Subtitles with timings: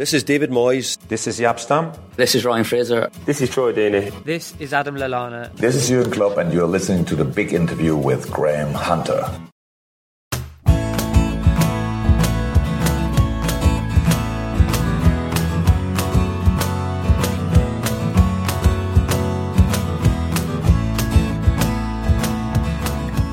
[0.00, 0.96] This is David Moyes.
[1.08, 1.92] This is Jaap Stam.
[2.16, 3.10] This is Ryan Fraser.
[3.26, 4.08] This is Troy Daly.
[4.24, 5.54] This is Adam Lallana.
[5.56, 9.30] This is Jurgen Klopp, and you're listening to the big interview with Graham Hunter.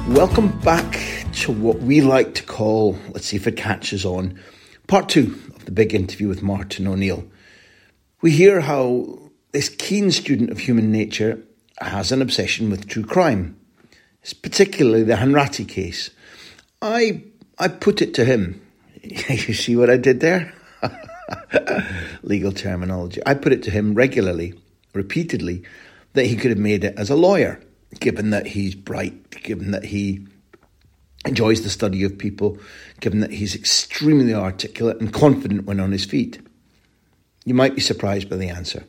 [0.10, 1.00] Welcome back
[1.44, 4.38] to what we like to call, let's see if it catches on,
[4.88, 7.26] part two of the big interview with Martin O'Neill.
[8.22, 9.20] We hear how
[9.52, 11.44] this keen student of human nature
[11.80, 13.58] has an obsession with true crime,
[14.22, 16.10] it's particularly the Hanratty case.
[16.82, 17.22] I,
[17.60, 18.62] I put it to him.
[19.04, 20.54] you see what I did there?
[22.24, 23.22] Legal terminology.
[23.26, 24.54] I put it to him regularly,
[24.94, 25.64] repeatedly,
[26.14, 27.62] that he could have made it as a lawyer
[28.00, 30.26] given that he's bright, given that he
[31.26, 32.58] enjoys the study of people,
[33.00, 36.40] given that he's extremely articulate and confident when on his feet?
[37.46, 38.84] You might be surprised by the answer.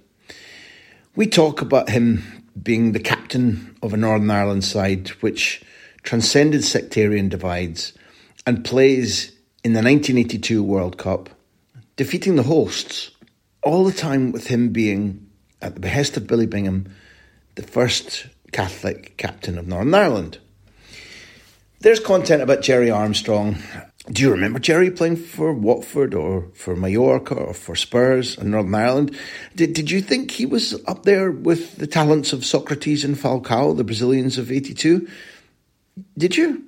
[1.15, 5.62] We talk about him being the captain of a Northern Ireland side which
[6.03, 7.93] transcended sectarian divides
[8.47, 9.33] and plays
[9.65, 11.29] in the 1982 World Cup,
[11.97, 13.11] defeating the hosts,
[13.62, 15.29] all the time with him being,
[15.61, 16.87] at the behest of Billy Bingham,
[17.56, 20.39] the first Catholic captain of Northern Ireland.
[21.81, 23.57] There's content about Gerry Armstrong.
[24.11, 28.75] Do you remember Gerry playing for Watford or for Mallorca or for Spurs in Northern
[28.75, 29.17] Ireland?
[29.55, 33.77] Did, did you think he was up there with the talents of Socrates and Falcao,
[33.77, 35.09] the Brazilians of 82?
[36.16, 36.65] Did you?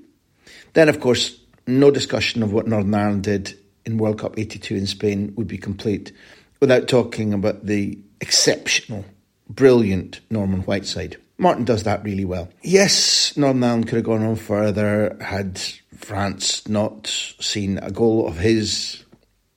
[0.74, 4.86] Then, of course, no discussion of what Northern Ireland did in World Cup 82 in
[4.86, 6.12] Spain would be complete
[6.60, 9.04] without talking about the exceptional,
[9.48, 11.16] brilliant Norman Whiteside.
[11.40, 12.50] Martin does that really well.
[12.62, 15.58] Yes, Northern Ireland could have gone on further had
[15.96, 19.04] France not seen a goal of his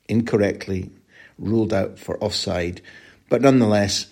[0.08, 0.92] incorrectly
[1.38, 2.82] ruled out for offside.
[3.28, 4.08] But nonetheless,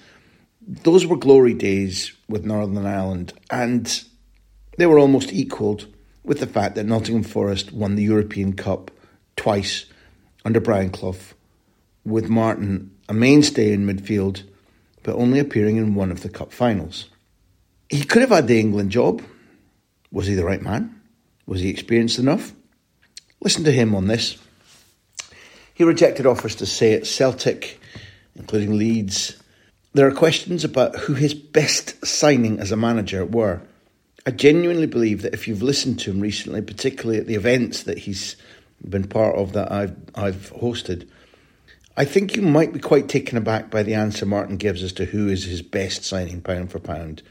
[0.67, 4.03] those were glory days with Northern Ireland, and
[4.77, 5.87] they were almost equalled
[6.25, 8.91] with the fact that Nottingham Forest won the European Cup
[9.37, 9.85] twice
[10.43, 11.15] under Brian Clough,
[12.03, 14.43] with Martin a mainstay in midfield,
[15.03, 17.07] but only appearing in one of the cup finals.
[17.91, 19.21] He could have had the England job.
[20.13, 21.01] Was he the right man?
[21.45, 22.53] Was he experienced enough?
[23.41, 24.37] Listen to him on this.
[25.73, 27.81] He rejected offers to stay at Celtic,
[28.37, 29.35] including Leeds.
[29.93, 33.61] There are questions about who his best signing as a manager were.
[34.25, 37.97] I genuinely believe that if you've listened to him recently, particularly at the events that
[37.97, 38.37] he's
[38.87, 41.09] been part of that I've I've hosted,
[41.97, 45.03] I think you might be quite taken aback by the answer Martin gives as to
[45.03, 47.21] who is his best signing pound for pound.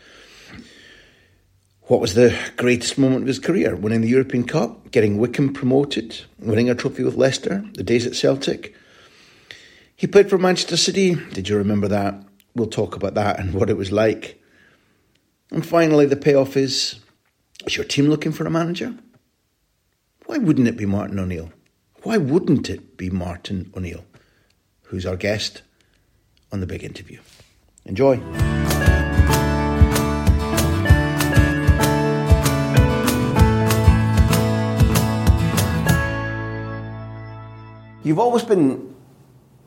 [1.91, 3.75] What was the greatest moment of his career?
[3.75, 8.15] Winning the European Cup, getting Wycombe promoted, winning a trophy with Leicester, the days at
[8.15, 8.77] Celtic.
[9.97, 11.17] He played for Manchester City.
[11.17, 12.15] Did you remember that?
[12.55, 14.41] We'll talk about that and what it was like.
[15.51, 17.01] And finally, the payoff is
[17.67, 18.95] is your team looking for a manager?
[20.27, 21.51] Why wouldn't it be Martin O'Neill?
[22.05, 24.05] Why wouldn't it be Martin O'Neill,
[24.83, 25.63] who's our guest
[26.53, 27.19] on the big interview?
[27.85, 28.21] Enjoy.
[38.03, 38.95] You've always been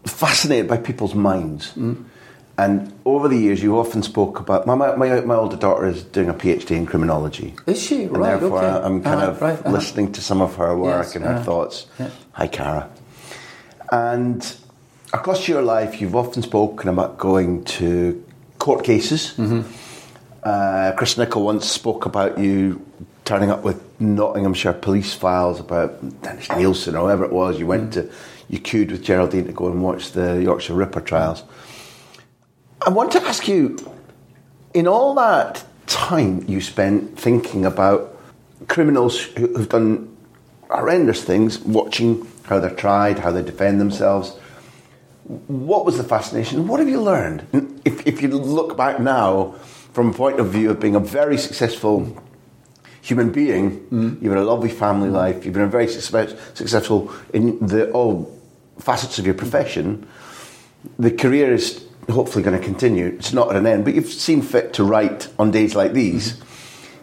[0.06, 1.74] fascinated by people's minds.
[1.74, 2.06] Mm.
[2.58, 6.30] And over the years, you often spoke about my, my, my older daughter is doing
[6.30, 7.56] a PhD in criminology.
[7.66, 8.04] Is she?
[8.04, 8.40] And right.
[8.40, 8.86] therefore, okay.
[8.86, 9.72] I'm kind uh, of right, uh-huh.
[9.72, 11.44] listening to some of her work Yes, and her uh-huh.
[11.44, 11.88] thoughts.
[11.98, 12.10] Yeah.
[12.34, 12.90] Hi, Cara.
[13.92, 14.56] And
[15.14, 18.24] across your life, you've often spoken about going to
[18.60, 19.34] court cases.
[19.38, 19.62] Mm-hmm.
[20.44, 22.86] Uh, Chris Nicholl once spoke about you
[23.26, 27.58] turning up with Nottinghamshire police files about Dennis Nilsen or whoever it was.
[27.58, 28.12] You went to,
[28.50, 31.44] you queued with Geraldine to go and watch the Yorkshire Ripper trials.
[32.86, 33.78] I want to ask you,
[34.74, 38.18] in all that time you spent thinking about
[38.68, 40.10] criminals who- who've done
[40.70, 44.34] horrendous things, watching how they're tried, how they defend themselves,
[45.48, 46.68] what was the fascination?
[46.68, 47.46] What have you learned?
[47.86, 49.56] If, if you look back now
[49.94, 52.22] from a point of view of being a very successful
[53.04, 53.86] human being,
[54.22, 58.32] you've had a lovely family life, you've been a very success- successful in the all
[58.80, 60.08] facets of your profession,
[60.98, 63.08] the career is hopefully going to continue.
[63.08, 66.40] It's not at an end, but you've seen fit to write on days like these.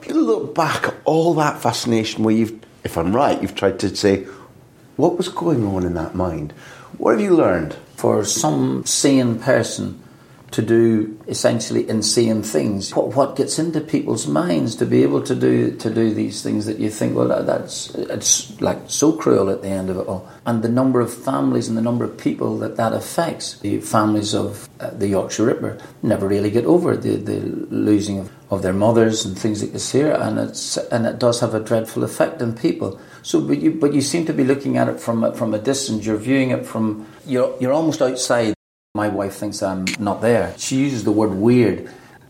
[0.00, 3.78] If you look back at all that fascination, where you've, if I'm right, you've tried
[3.80, 4.24] to say,
[4.96, 6.52] what was going on in that mind?
[6.96, 7.76] What have you learned?
[7.96, 10.02] For some sane person
[10.50, 15.34] to do essentially insane things, what, what gets into people's minds to be able to
[15.34, 19.48] do to do these things that you think, well, that, that's it's like so cruel
[19.48, 22.18] at the end of it all, and the number of families and the number of
[22.18, 23.58] people that that affects.
[23.60, 28.32] The families of uh, the Yorkshire Ripper never really get over the, the losing of,
[28.50, 31.60] of their mothers and things like this here, and it's and it does have a
[31.60, 33.00] dreadful effect on people.
[33.22, 35.58] So, but you, but you seem to be looking at it from a, from a
[35.58, 36.06] distance.
[36.06, 38.54] You're viewing it from you're you're almost outside.
[38.94, 40.52] My wife thinks I'm not there.
[40.58, 41.88] She uses the word weird,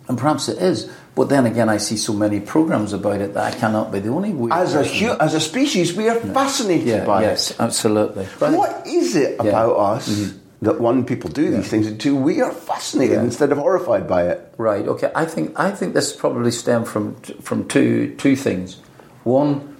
[0.09, 0.93] and perhaps it is.
[1.15, 4.11] But then again, I see so many programs about it that I cannot be the
[4.11, 4.53] only weird.
[4.53, 7.61] As a hu- as a species, we are fascinated yeah, by yes, it.
[7.61, 8.29] absolutely.
[8.39, 8.53] Right.
[8.55, 9.49] What is it Yeah.
[9.49, 10.39] about us Mm-hmm.
[10.67, 13.23] that one people do these things and two we are fascinated Yeah.
[13.23, 14.53] instead of horrified by it?
[14.59, 14.87] Right.
[14.87, 15.11] Okay.
[15.15, 18.77] I think I think this probably stemmed from from two two things.
[19.25, 19.77] One,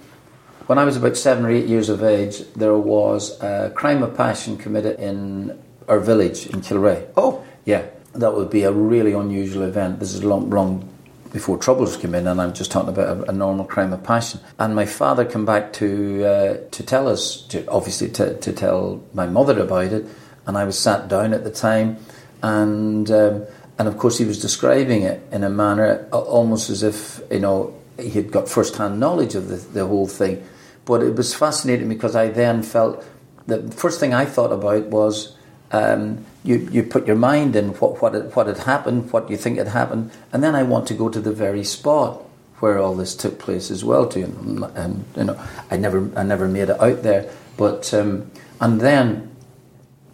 [0.65, 4.17] when I was about seven or eight years of age, there was a crime of
[4.17, 7.07] passion committed in our village in Kilrea.
[7.15, 7.43] Oh.
[7.65, 9.99] Yeah, that would be a really unusual event.
[9.99, 10.89] This is long, long
[11.31, 14.39] before troubles came in, and I'm just talking about a, a normal crime of passion.
[14.59, 19.03] And my father came back to uh, to tell us, to, obviously to, to tell
[19.13, 20.05] my mother about it.
[20.47, 21.97] And I was sat down at the time,
[22.41, 23.45] and um,
[23.77, 27.79] and of course he was describing it in a manner almost as if you know
[27.99, 30.43] he had got first hand knowledge of the, the whole thing.
[30.85, 33.05] But it was fascinating because I then felt
[33.45, 35.37] the first thing I thought about was
[35.71, 39.37] um, you, you put your mind in what, what, had, what had happened, what you
[39.37, 42.23] think had happened, and then I want to go to the very spot
[42.59, 44.07] where all this took place as well.
[44.09, 48.31] To and, and you know, I never I never made it out there, but um,
[48.59, 49.35] and then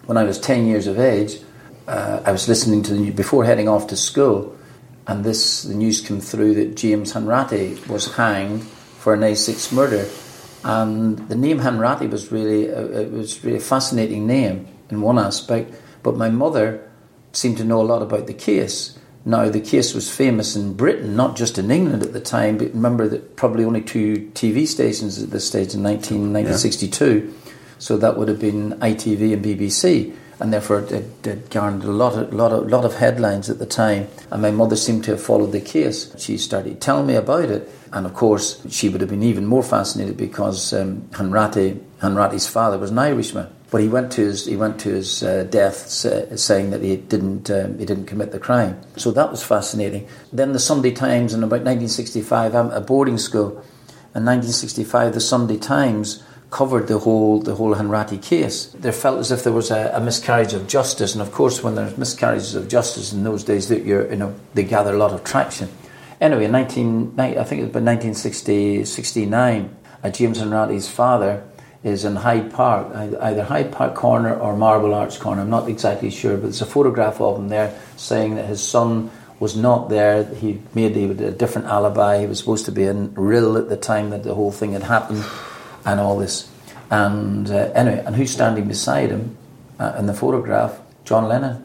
[0.05, 1.41] when I was ten years of age,
[1.87, 4.55] uh, I was listening to the news before heading off to school,
[5.07, 10.07] and this the news came through that James Hanratty was hanged for an A6 murder,
[10.63, 15.73] and the name Hanratty was really it was really a fascinating name in one aspect,
[16.03, 16.89] but my mother
[17.33, 18.97] seemed to know a lot about the case.
[19.25, 22.57] Now the case was famous in Britain, not just in England at the time.
[22.57, 27.33] But remember that probably only two TV stations at this stage in 19, 1962,
[27.77, 31.91] so that would have been ITV and BBC and therefore it, it, it garnered a
[31.91, 34.07] lot of, lot, of, lot of headlines at the time.
[34.31, 36.13] And my mother seemed to have followed the case.
[36.19, 39.63] She started telling me about it, and of course, she would have been even more
[39.63, 43.47] fascinated because um, Hanratty, Hanratty's father was an Irishman.
[43.69, 46.95] But he went to his he went to his uh, death sa- saying that he
[46.95, 48.79] didn't um, he didn't commit the crime.
[48.95, 50.07] So that was fascinating.
[50.31, 53.63] Then the Sunday Times in about 1965, I'm at a boarding school.
[54.15, 58.67] In 1965, the Sunday Times covered the whole the whole Hanratty case.
[58.67, 61.75] There felt as if there was a, a miscarriage of justice, and of course, when
[61.75, 65.25] there's miscarriages of justice in those days, that you know they gather a lot of
[65.25, 65.67] traction.
[66.19, 71.43] Anyway, in 19, I think it was about 1960, 69, uh, James Hanratty's father
[71.87, 75.41] is in Hyde Park, either Hyde Park Corner or Marble Arch Corner.
[75.41, 79.09] I'm not exactly sure, but there's a photograph of him there saying that his son
[79.39, 80.25] was not there.
[80.25, 82.19] He made a different alibi.
[82.19, 84.83] He was supposed to be in Rhyl at the time that the whole thing had
[84.83, 85.23] happened,
[85.85, 86.51] and all this.
[86.89, 89.37] And uh, anyway, and who's standing beside him
[89.79, 90.79] uh, in the photograph?
[91.05, 91.63] John Lennon.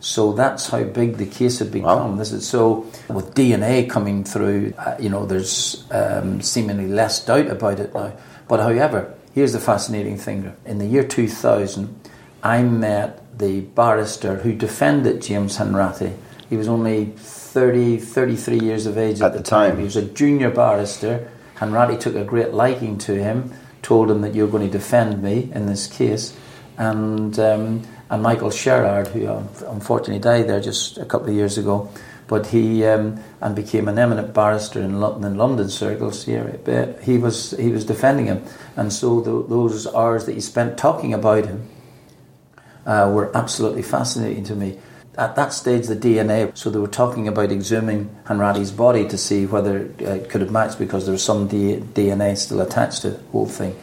[0.00, 2.16] So that's how big the case had become.
[2.16, 4.72] This is so with DNA coming through.
[4.78, 8.12] Uh, you know, there's um, seemingly less doubt about it now.
[8.46, 12.10] But however, here's the fascinating thing: in the year 2000,
[12.42, 16.16] I met the barrister who defended James Hanratty.
[16.48, 19.78] He was only 30, 33 years of age at, At the time.
[19.78, 21.30] He was a junior barrister.
[21.56, 23.52] Hanratty took a great liking to him,
[23.82, 26.36] told him that you're going to defend me in this case.
[26.76, 31.58] And, um, and Michael Sherrard, who um, unfortunately died there just a couple of years
[31.58, 31.90] ago,
[32.28, 36.96] but he um, and became an eminent barrister in London, in London circles here.
[37.02, 38.44] He was he was defending him,
[38.76, 41.68] and so the, those hours that he spent talking about him
[42.86, 44.78] uh, were absolutely fascinating to me.
[45.16, 49.46] At that stage, the DNA, so they were talking about exhuming Hanratty's body to see
[49.46, 53.10] whether uh, it could have matched because there was some D- DNA still attached to
[53.10, 53.76] the whole thing.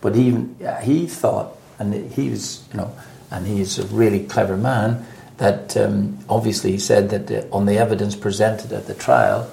[0.00, 2.96] But even uh, he thought, and he was, you know,
[3.30, 5.06] and he's a really clever man,
[5.40, 9.50] that um, obviously he said that uh, on the evidence presented at the trial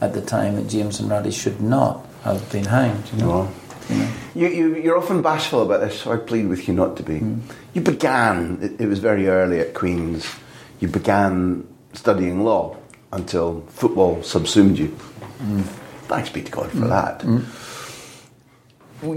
[0.00, 3.04] at the time that James and Hanratty should not have been hanged.
[3.12, 3.52] You know?
[3.90, 4.12] You know?
[4.34, 7.20] You, you, you're often bashful about this, so I plead with you not to be.
[7.20, 7.40] Mm.
[7.74, 10.26] You began, it, it was very early at Queen's,
[10.80, 12.76] you began studying law
[13.12, 14.88] until football subsumed you.
[15.38, 15.62] Mm.
[16.08, 16.88] Thanks be to God for mm.
[16.88, 17.22] that.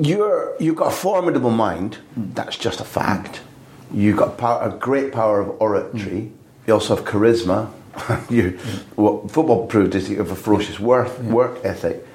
[0.05, 3.41] You're, you've got a formidable mind, that's just a fact.
[3.91, 6.01] You've got power, a great power of oratory.
[6.01, 6.31] Mm.
[6.67, 7.69] You also have charisma.
[8.29, 8.51] you,
[8.95, 12.05] what football proved is you have a ferocious work, work ethic.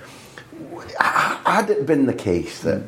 [0.99, 2.83] Had it been the case that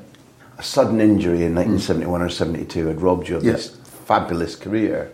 [0.58, 3.52] a sudden injury in 1971 or 72 had robbed you of Yeah.
[3.52, 3.76] this
[4.06, 5.10] fabulous career,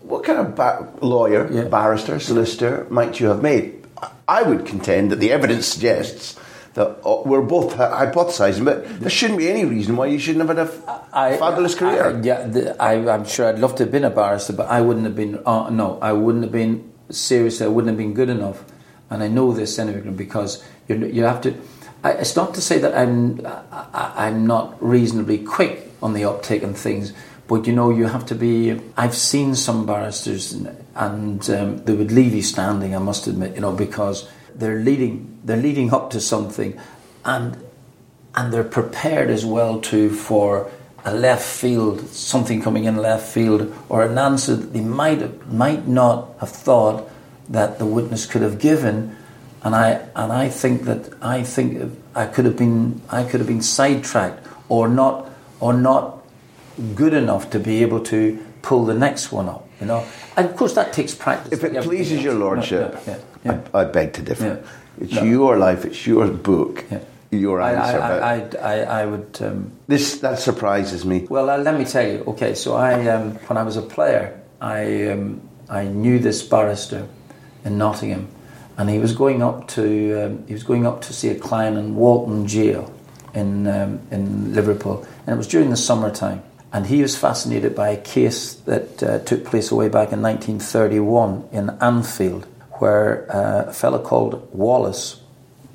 [0.00, 1.64] what kind of lawyer, Yeah.
[1.64, 3.84] barrister, solicitor might you have made?
[4.28, 6.36] I would contend that the evidence suggests
[6.76, 10.56] that uh, we're both hypothesising, but there shouldn't be any reason why you shouldn't have
[10.56, 12.04] had a f- I- fabulous career.
[12.16, 14.82] I- yeah, the, I, I'm sure I'd love to have been a barrister, but I
[14.82, 15.40] wouldn't have been.
[15.44, 17.64] Uh, no, I wouldn't have been seriously.
[17.66, 18.62] I wouldn't have been good enough,
[19.10, 21.54] and I know this anyway because you you have to.
[22.04, 23.40] I, it's not to say that I'm
[23.72, 27.14] I, I'm not reasonably quick on the uptake and things,
[27.48, 28.78] but you know you have to be.
[28.98, 32.94] I've seen some barristers, and, and um, they would leave you standing.
[32.94, 36.78] I must admit, you know, because they're leading they're leading up to something,
[37.24, 37.56] and
[38.34, 40.70] and they're prepared as well too for
[41.04, 45.52] a left field, something coming in left field, or an answer that they might have,
[45.52, 47.08] might not have thought
[47.48, 49.16] that the witness could have given.
[49.62, 53.46] And I and I think that I think I could have been I could have
[53.46, 56.22] been sidetracked or not or not
[56.94, 59.62] good enough to be able to pull the next one up.
[59.80, 60.02] You know,
[60.36, 61.52] and of course that takes practice.
[61.52, 63.60] If it pleases your lordship, Yeah, yeah, yeah.
[63.74, 64.46] I, I beg to differ.
[64.46, 65.04] Yeah.
[65.04, 65.24] It's No.
[65.24, 66.84] your life, it's your book,
[67.30, 68.00] your answer.
[68.00, 68.34] I,
[68.72, 69.38] I, I would.
[69.42, 71.26] Um, this that surprises me.
[71.28, 72.24] Well, uh, let me tell you.
[72.32, 77.06] Okay, so I, um, when I was a player, I, um, I knew this barrister
[77.66, 78.28] in Nottingham,
[78.78, 79.82] and he was going up to
[80.24, 82.90] um, he was going up to see a client in Walton Jail
[83.34, 86.40] in um, in Liverpool, and it was during the summertime.
[86.72, 91.48] And he was fascinated by a case that uh, took place way back in 1931
[91.52, 95.20] in Anfield, where uh, a fellow called Wallace,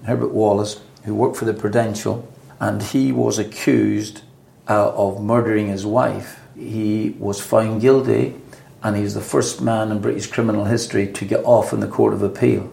[0.05, 2.27] Herbert Wallace, who worked for the Prudential,
[2.59, 4.21] and he was accused
[4.69, 6.39] uh, of murdering his wife.
[6.55, 8.35] He was found guilty,
[8.83, 11.87] and he was the first man in British criminal history to get off in the
[11.87, 12.71] Court of Appeal.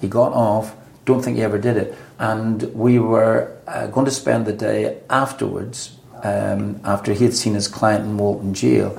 [0.00, 4.12] He got off, don't think he ever did it, and we were uh, going to
[4.12, 5.95] spend the day afterwards,
[6.26, 8.92] um, after he had seen his client in Walton Jail,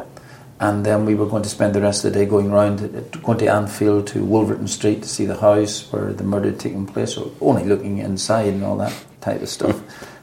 [0.60, 3.18] and then we were going to spend the rest of the day going around, uh,
[3.20, 6.86] going to Anfield to Wolverton Street to see the house where the murder had taken
[6.86, 9.78] place, or only looking inside and all that type of stuff.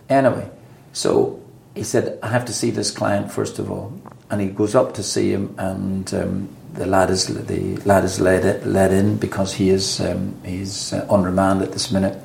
[0.09, 0.49] Anyway,
[0.93, 1.41] so
[1.75, 3.93] he said, I have to see this client first of all.
[4.31, 8.19] And he goes up to see him, and um, the lad is the lad is
[8.19, 12.19] led led in because he is um, he's uh, on remand at this minute,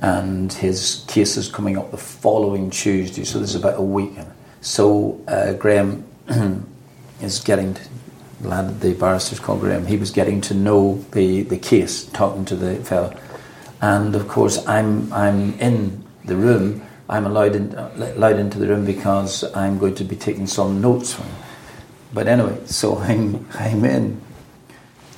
[0.00, 3.24] and his case is coming up the following Tuesday.
[3.24, 4.12] So this is about a week.
[4.60, 6.04] So uh, Graham
[7.20, 7.76] is getting
[8.42, 9.86] lad, the barrister's called Graham.
[9.86, 13.16] He was getting to know the, the case, talking to the fellow,
[13.80, 16.82] and of course I'm I'm in the room.
[17.08, 21.14] I'm allowed in, allowed into the room because I'm going to be taking some notes
[21.14, 21.36] from him.
[22.12, 24.20] But anyway, so I'm I'm in,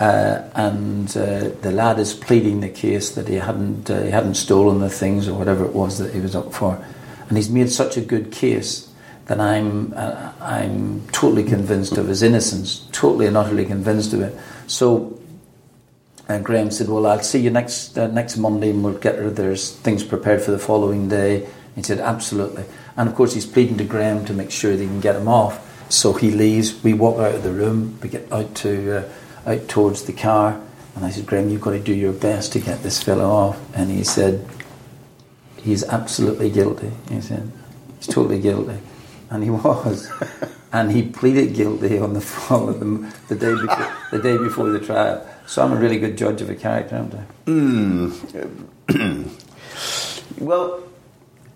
[0.01, 4.35] uh, and uh, the lad is pleading the case that he hadn't uh, he hadn't
[4.35, 6.83] stolen the things or whatever it was that he was up for,
[7.29, 8.91] and he's made such a good case
[9.27, 14.37] that I'm uh, I'm totally convinced of his innocence, totally and utterly convinced of it.
[14.67, 15.17] So.
[16.29, 19.73] And Graham said, "Well, I'll see you next uh, next Monday, and we'll get there's
[19.73, 22.65] things prepared for the following day." He said, "Absolutely."
[22.97, 25.59] And of course, he's pleading to Graham to make sure they can get him off.
[25.91, 26.85] So he leaves.
[26.85, 27.99] We walk out of the room.
[28.01, 29.09] We get out to uh,
[29.47, 30.61] out towards the car,
[30.95, 33.77] and I said, "Graham, you've got to do your best to get this fellow off."
[33.77, 34.47] And he said,
[35.57, 37.51] "He's absolutely guilty." He said,
[37.99, 38.79] "He's totally guilty,"
[39.31, 40.11] and he was.
[40.73, 42.21] and he pleaded guilty on the
[43.29, 45.27] the, the day before the day before the trial.
[45.47, 47.25] So I'm a really good judge of a character, aren't I?
[48.93, 49.25] Hmm.
[50.39, 50.83] Well,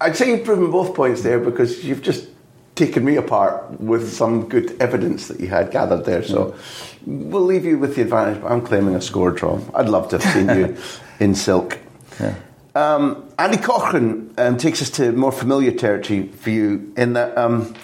[0.01, 2.29] I'd say you've proven both points there because you've just
[2.75, 6.23] taken me apart with some good evidence that you had gathered there.
[6.23, 6.94] So hmm.
[7.07, 9.61] We'll leave you with the advantage, but I'm claiming a score draw.
[9.75, 10.77] I'd love to have seen you
[11.21, 11.79] in silk.
[12.21, 12.35] Yeah.
[12.75, 17.75] Um, Andy Cochran um, takes us to more familiar territory for you in that um,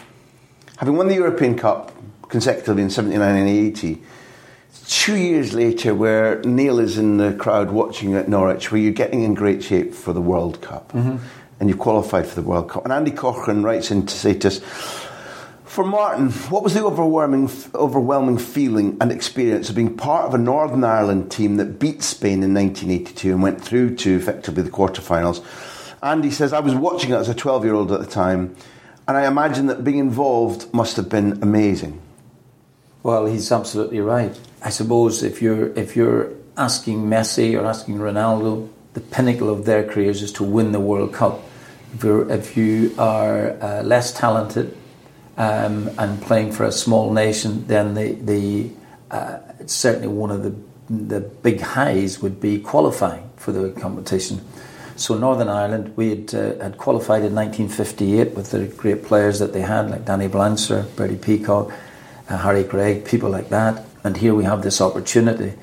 [0.78, 1.92] having won the European Cup
[2.28, 4.02] consecutively in 79 and 80,
[4.86, 9.22] two years later, where Neil is in the crowd watching at Norwich, where you're getting
[9.22, 12.84] in great shape for the World Cup, and you've qualified for the World Cup.
[12.84, 14.60] And Andy Cochran writes in to say to us,
[15.70, 20.38] for Martin, what was the overwhelming, overwhelming feeling and experience of being part of a
[20.38, 25.44] Northern Ireland team that beat Spain in 1982 and went through to effectively the quarterfinals?
[26.02, 28.56] Andy says, I was watching it as a 12 year old at the time,
[29.06, 32.02] and I imagine that being involved must have been amazing.
[33.04, 34.36] Well, he's absolutely right.
[34.62, 39.84] I suppose if you're if you're asking Messi or asking Ronaldo, the pinnacle of their
[39.84, 41.44] careers is to win the World Cup.
[41.94, 44.76] If, if you are uh, less talented
[45.37, 48.70] um, and playing for a small nation, then the, the
[49.10, 50.54] uh, certainly one of the,
[50.88, 54.40] the big highs would be qualifying for the competition.
[54.96, 59.54] So Northern Ireland, we had, uh, had qualified in 1958 with the great players that
[59.54, 61.72] they had, like Danny Blanchard, Bertie Peacock,
[62.28, 63.84] uh, Harry Gregg, people like that.
[64.04, 65.54] And here we have this opportunity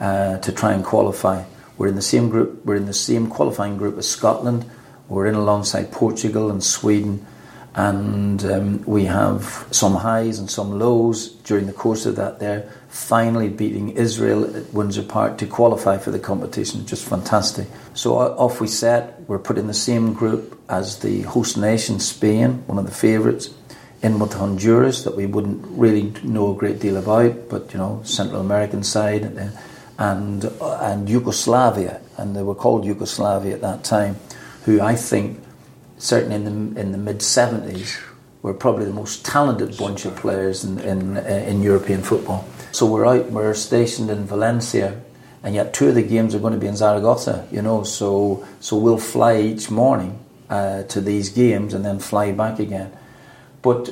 [0.00, 1.44] uh, to try and qualify.
[1.78, 2.64] We're in the same group.
[2.64, 4.68] We're in the same qualifying group as Scotland.
[5.08, 7.26] We're in alongside Portugal and Sweden,
[7.74, 12.40] and um, we have some highs and some lows during the course of that.
[12.40, 17.68] There, finally beating Israel at Windsor Park to qualify for the competition, just fantastic.
[17.94, 19.20] So off we set.
[19.28, 23.50] We're put in the same group as the host nation, Spain, one of the favourites
[24.02, 28.00] in with Honduras that we wouldn't really know a great deal about, but you know,
[28.04, 29.52] Central American side, and
[30.00, 34.16] and, uh, and Yugoslavia, and they were called Yugoslavia at that time,
[34.64, 35.38] who I think,
[36.00, 37.96] certainly in the in the mid seventies,
[38.42, 42.44] were probably the most talented bunch of players in in, uh, in European football.
[42.72, 45.00] So we're out, we're stationed in Valencia,
[45.42, 47.46] and yet two of the games are going to be in Zaragoza.
[47.52, 52.32] You know, so so we'll fly each morning uh, to these games and then fly
[52.32, 52.90] back again.
[53.62, 53.90] But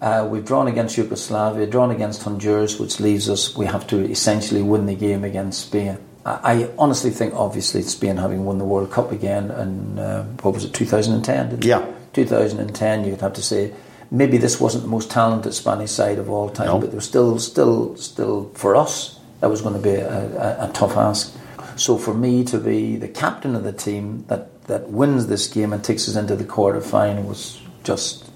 [0.00, 4.62] uh, we've drawn against Yugoslavia, drawn against Honduras, which leaves us, we have to essentially
[4.62, 5.98] win the game against Spain.
[6.24, 10.64] I, honestly think, obviously, Spain having won the World Cup again, and uh, what was
[10.64, 11.62] it, 2010?
[11.62, 11.84] yeah.
[12.12, 13.72] 2010, you'd have to say
[14.10, 16.78] maybe this wasn't the most talented Spanish side of all time, no.
[16.78, 20.68] but there was still, still, still for us, that was going to be a, a,
[20.68, 21.36] a tough ask.
[21.76, 25.72] So for me to be the captain of the team that, that wins this game
[25.72, 28.28] and takes us into the quarter final was just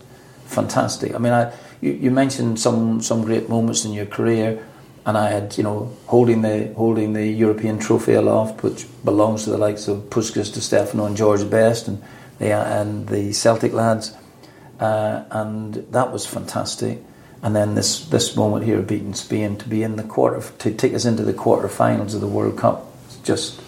[0.47, 1.15] fantastic.
[1.15, 4.65] I mean, I, you, you, mentioned some, some great moments in your career,
[5.07, 9.51] and I had, you know, holding the holding the European trophy aloft, which belongs to
[9.51, 12.03] the likes of Puskas, Di Stefano, and George Best, and
[12.39, 14.15] the and the Celtic lads,
[14.81, 17.03] uh, and that was fantastic.
[17.43, 20.95] And then this this moment here, beating Spain, to be in the quarter, to take
[20.95, 22.87] us into the quarterfinals of the World Cup,
[23.23, 23.61] just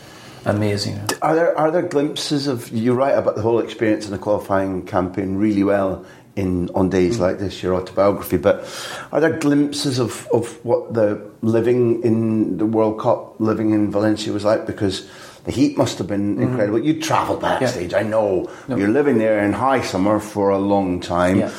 [0.47, 0.99] amazing.
[1.21, 4.87] Are there are there glimpses of you write about the whole experience in the qualifying
[4.87, 7.21] campaign really well in on days mm.
[7.21, 8.37] like this, your autobiography.
[8.37, 8.69] But
[9.11, 14.33] are there glimpses of, of what the living in the World Cup, living in Valencia
[14.33, 14.67] was like?
[14.67, 15.09] Because
[15.45, 16.43] the heat must have been mm.
[16.43, 16.79] incredible.
[16.79, 17.99] You travelled backstage, yeah.
[17.99, 18.51] I know.
[18.69, 18.77] No.
[18.77, 21.41] You're living there in high summer for a long time.
[21.41, 21.53] Yeah.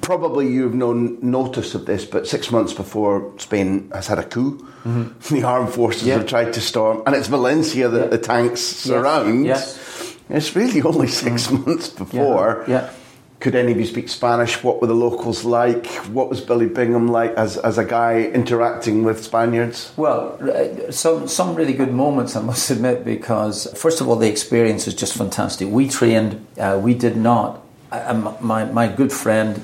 [0.00, 4.58] Probably you've known notice of this, but six months before Spain has had a coup,
[4.84, 5.34] mm-hmm.
[5.34, 6.14] the armed forces yeah.
[6.14, 9.46] have tried to storm, and it's Valencia that the tanks surround.
[9.46, 9.78] Yes.
[10.28, 11.66] It's really only 6 mm.
[11.66, 12.64] months before.
[12.68, 12.90] yeah
[13.40, 14.62] could any of you speak Spanish?
[14.62, 15.86] What were the locals like?
[16.08, 19.92] What was Billy Bingham like as, as a guy interacting with Spaniards?
[19.96, 24.28] Well, uh, some, some really good moments, I must admit, because first of all, the
[24.28, 25.68] experience is just fantastic.
[25.68, 27.62] We trained, uh, we did not.
[27.90, 29.62] Uh, my, my good friend,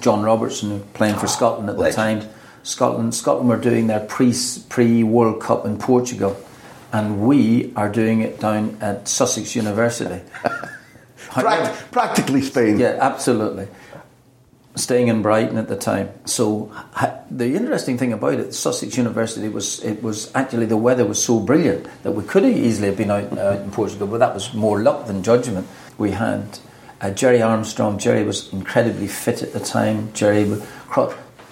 [0.00, 2.26] John Robertson, playing for Scotland at the time,
[2.62, 4.34] Scotland, Scotland were doing their pre,
[4.70, 6.40] pre World Cup in Portugal,
[6.90, 10.22] and we are doing it down at Sussex University.
[11.30, 12.78] Pract- practically Spain.
[12.78, 13.68] Yeah, absolutely.
[14.76, 16.10] Staying in Brighton at the time.
[16.26, 16.72] So
[17.30, 21.40] the interesting thing about it, Sussex University was it was actually the weather was so
[21.40, 24.54] brilliant that we could have easily have been out, out in Portugal, but that was
[24.54, 25.66] more luck than judgment.
[25.98, 26.60] We had
[27.00, 27.98] uh, Gerry Armstrong.
[27.98, 30.12] Gerry was incredibly fit at the time.
[30.12, 30.60] Gerry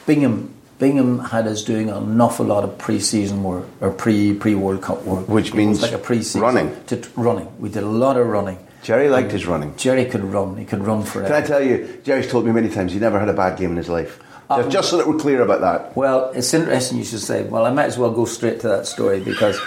[0.07, 4.81] Bingham Bingham had us doing an awful lot of pre-season work or pre pre World
[4.81, 6.85] Cup work, which means like a pre-season running.
[6.87, 8.59] To, running, we did a lot of running.
[8.83, 9.77] Gerry liked his running.
[9.77, 10.57] Gerry could run.
[10.57, 11.29] He could run forever.
[11.29, 13.71] Can I tell you, Gerry's told me many times he never had a bad game
[13.73, 14.21] in his life.
[14.51, 15.97] Um, just, just so that we're clear about that.
[15.97, 17.43] Well, it's interesting you should say.
[17.43, 19.61] Well, I might as well go straight to that story because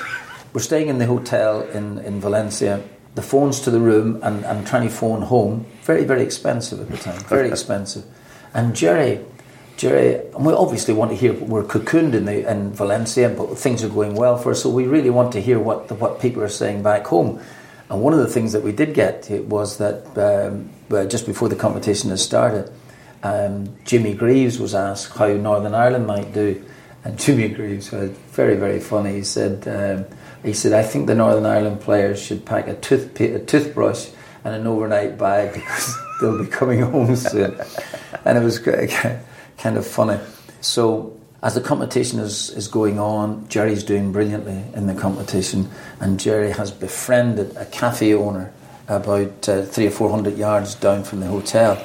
[0.54, 2.84] we're staying in the hotel in, in Valencia.
[3.14, 5.66] The phone's to the room and, and trying to phone home.
[5.84, 7.20] Very, very expensive at the time.
[7.26, 8.06] Very expensive.
[8.54, 9.24] And Jerry,
[9.78, 13.84] Gerry, and we obviously want to hear we're cocooned in, the, in Valencia, but things
[13.84, 16.42] are going well for us, so we really want to hear what the, what people
[16.42, 17.42] are saying back home.
[17.92, 20.70] And one of the things that we did get was that um,
[21.10, 22.72] just before the competition had started,
[23.22, 26.64] um, Jimmy Greaves was asked how Northern Ireland might do,
[27.04, 29.16] and Jimmy Greaves was very very funny.
[29.16, 30.06] He said um,
[30.42, 34.08] he said I think the Northern Ireland players should pack a tooth a toothbrush
[34.46, 37.60] and an overnight bag because they'll be coming home soon,
[38.24, 38.58] and it was
[39.58, 40.18] kind of funny.
[40.62, 46.20] So as the competition is, is going on, Gerry's doing brilliantly in the competition, and
[46.20, 48.54] Gerry has befriended a cafe owner
[48.88, 51.84] about uh, three or four hundred yards down from the hotel.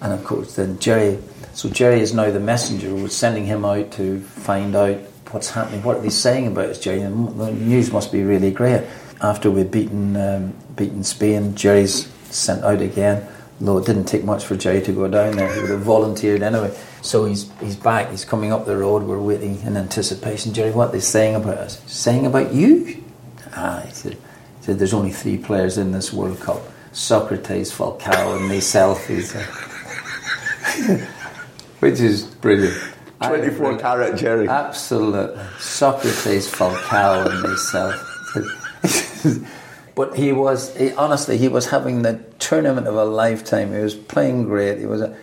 [0.00, 1.18] And of course, then Gerry,
[1.54, 4.98] so Gerry is now the messenger who's sending him out to find out
[5.30, 7.00] what's happening, what are they saying about us, Gerry?
[7.00, 8.84] And the news must be really great.
[9.20, 13.26] After we've beaten, um, beaten Spain, Gerry's sent out again
[13.58, 16.42] Though it didn't take much for Gerry to go down there, he would have volunteered
[16.42, 16.76] anyway.
[17.00, 18.10] So he's he's back.
[18.10, 19.02] He's coming up the road.
[19.04, 20.52] We're waiting in anticipation.
[20.52, 21.80] Gerry, what are they saying about us?
[21.90, 23.02] Saying about you?
[23.54, 24.12] Ah, he said.
[24.12, 26.60] He said there's only three players in this World Cup:
[26.92, 29.06] Socrates, Falcao, and myself.
[29.06, 29.46] He said,
[31.80, 32.76] which is brilliant.
[33.22, 34.48] 24 I- carat Gerry.
[34.48, 35.42] Absolutely.
[35.58, 38.02] Socrates, Falcao, and myself.
[39.96, 43.72] but he was, he, honestly, he was having the tournament of a lifetime.
[43.72, 44.78] He was playing great.
[44.78, 45.16] He was a,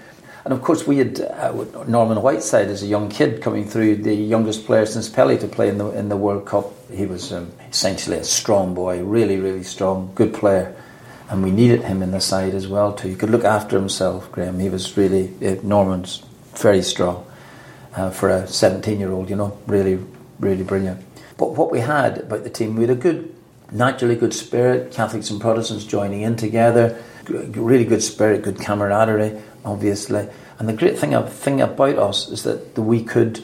[0.44, 1.54] and of course, we had uh,
[1.88, 5.70] Norman Whiteside as a young kid coming through, the youngest player since Pelé to play
[5.70, 6.74] in the in the World Cup.
[6.92, 10.76] He was um, essentially a strong boy, really, really strong, good player,
[11.30, 13.08] and we needed him in the side as well too.
[13.08, 14.60] He could look after himself, Graham.
[14.60, 16.24] He was really uh, Norman's
[16.56, 17.26] very strong
[17.96, 20.00] uh, for a 17 year old, you know, really,
[20.40, 21.02] really brilliant.
[21.38, 23.33] But what we had about the team, we had a good,
[23.72, 30.28] naturally good spirit, Catholics and Protestants joining in together, really good spirit, good camaraderie, obviously.
[30.60, 33.44] And the great thing, thing about us is that we could,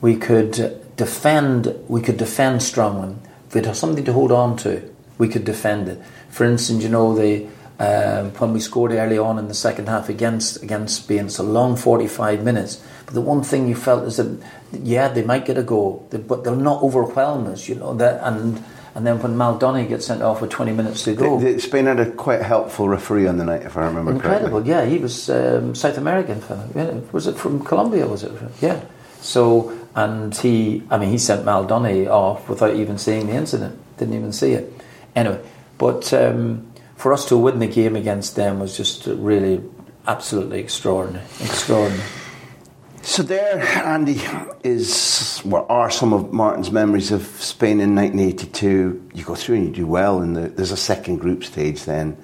[0.00, 3.16] we could defend, we could defend strongly.
[3.48, 4.82] If we had something to hold on to,
[5.18, 6.02] we could defend it.
[6.30, 7.46] For instance, you know, the,
[7.78, 11.26] um, when we scored early on in the second half against against Spain.
[11.26, 12.82] It's a long 45 minutes.
[13.04, 16.42] But the one thing you felt is that, yeah, they might get a goal, but
[16.42, 17.94] they'll not overwhelm us, you know.
[17.94, 18.64] That, and
[18.96, 21.38] and then when Mal Donaghy gets sent off with 20 minutes to go.
[21.38, 24.30] The- the- Spain had a quite helpful referee on the night, if I remember correctly.
[24.32, 24.72] Incredible, correctly.
[24.72, 24.84] yeah.
[24.86, 27.02] He was um, South American fella.
[27.12, 28.06] Was it from Colombia?
[28.06, 28.32] Was it?
[28.62, 28.80] Yeah.
[29.20, 33.78] So, and he, I mean, he sent Mal Donaghy off without even seeing the incident.
[33.98, 34.72] Didn't even see it.
[35.14, 35.40] Anyway,
[35.78, 39.62] but um, for us to win the game against them was just really,
[40.06, 41.24] absolutely extraordinary.
[41.40, 42.02] Extraordinary.
[43.16, 44.20] So there, Andy,
[44.62, 49.08] is what are some of Martin's memories of Spain in 1982.
[49.14, 52.18] You go through and you do well, and the, there's a second group stage then.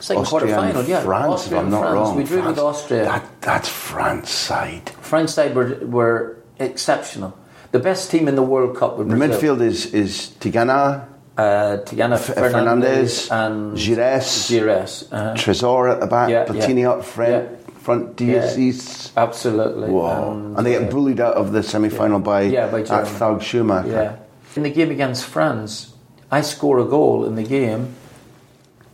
[0.00, 1.02] Second Austria and quarter-final, yeah.
[1.02, 1.94] France, Austria if I'm not France.
[1.94, 2.16] wrong.
[2.16, 3.04] We drew with Austria.
[3.04, 4.88] That, that's France side.
[5.02, 7.36] France side were, were exceptional.
[7.72, 9.56] The best team in the World Cup were The Brazil.
[9.56, 14.48] midfield is is Tigana, uh, Tigana F- Fernandez, Fernandez, and Giresse.
[14.48, 15.12] Giresse.
[15.12, 15.34] Uh-huh.
[15.34, 16.90] Tresor at the back, Yeah, Platini yeah.
[16.90, 17.56] up front, Yeah.
[17.82, 18.72] Front Yeah.
[19.16, 19.90] Absolutely.
[19.90, 20.54] Whoa.
[20.56, 22.82] And, they get bullied out of the semi final by, Yeah, by.
[22.82, 23.88] Athag Schumacher.
[23.88, 24.16] Yeah.
[24.56, 25.92] In the game against France,
[26.30, 27.94] I score a goal in the game,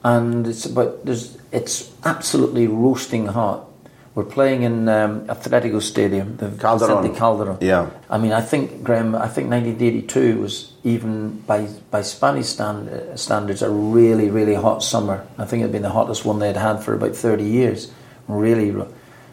[0.03, 3.67] and it's about there's it's absolutely roasting hot.
[4.15, 7.15] We're playing in um, Atletico Stadium, the Calderon.
[7.15, 7.59] Calderon.
[7.61, 7.91] Yeah.
[8.11, 9.15] I mean, I think Graham.
[9.15, 14.83] I think 1982 was even by by Spanish stand, uh, standards a really really hot
[14.83, 15.27] summer.
[15.37, 17.93] I think it'd been the hottest one they'd had for about 30 years.
[18.29, 18.75] Really,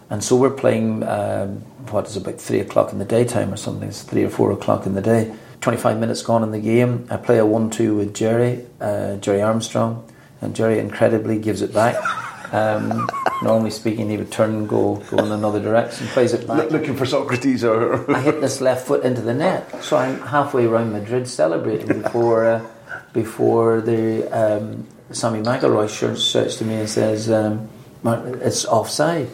[0.09, 1.03] and so we're playing.
[1.03, 1.57] Um,
[1.91, 3.87] what is it, about three o'clock in the daytime or something?
[3.87, 5.35] It's three or four o'clock in the day.
[5.61, 7.07] 25 minutes gone in the game.
[7.09, 10.07] I play a one-two with Gerry, uh, Gerry Armstrong,
[10.41, 11.95] and Gerry incredibly gives it back.
[12.51, 13.09] Um,
[13.43, 16.71] normally speaking, he would turn and go go in another direction, plays it back.
[16.71, 18.09] Looking for Socrates or.
[18.15, 19.83] I hit this left foot into the net.
[19.83, 22.65] So I'm halfway around Madrid celebrating before uh,
[23.13, 27.69] before the um, Sammy McIlroy shouts, shouts to me and says, um, "Martin,
[28.05, 29.27] "It's offside."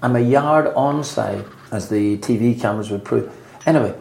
[0.00, 3.32] I'm a yard onside, as the TV cameras would prove.
[3.66, 3.94] Anyway,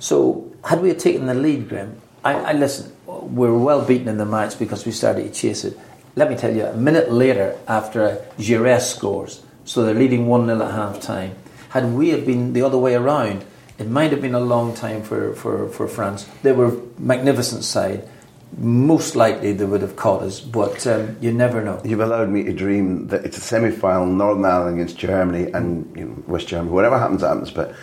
[0.00, 2.92] so had we taken the lead, Graham, I, I listen.
[3.06, 5.78] We were well beaten in the match because we started to chase it.
[6.16, 10.62] Let me tell you, a minute later, after Giresse scores, so they're leading one 0
[10.62, 11.36] at half time.
[11.70, 13.44] Had we have been the other way around,
[13.78, 16.28] it might have been a long time for, for, for France.
[16.42, 18.08] They were magnificent side.
[18.58, 21.80] Most likely they would have caught us, but um, you never know.
[21.84, 25.94] You've allowed me to dream that it's a semi final, Northern Ireland against Germany and
[25.96, 26.70] you know, West Germany.
[26.72, 27.50] Whatever happens, happens.
[27.50, 27.74] But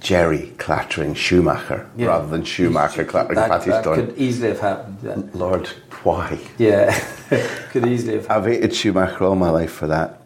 [0.00, 2.08] Gerry clattering Schumacher Yeah.
[2.08, 3.94] rather than Schumacher clattering that, Battiston.
[3.94, 4.98] could easily have happened.
[5.02, 5.68] Yeah, Lord,
[6.02, 6.38] why?
[6.58, 6.92] yeah.
[7.70, 8.46] could easily have happened.
[8.46, 10.20] I've hated Schumacher all my life for that.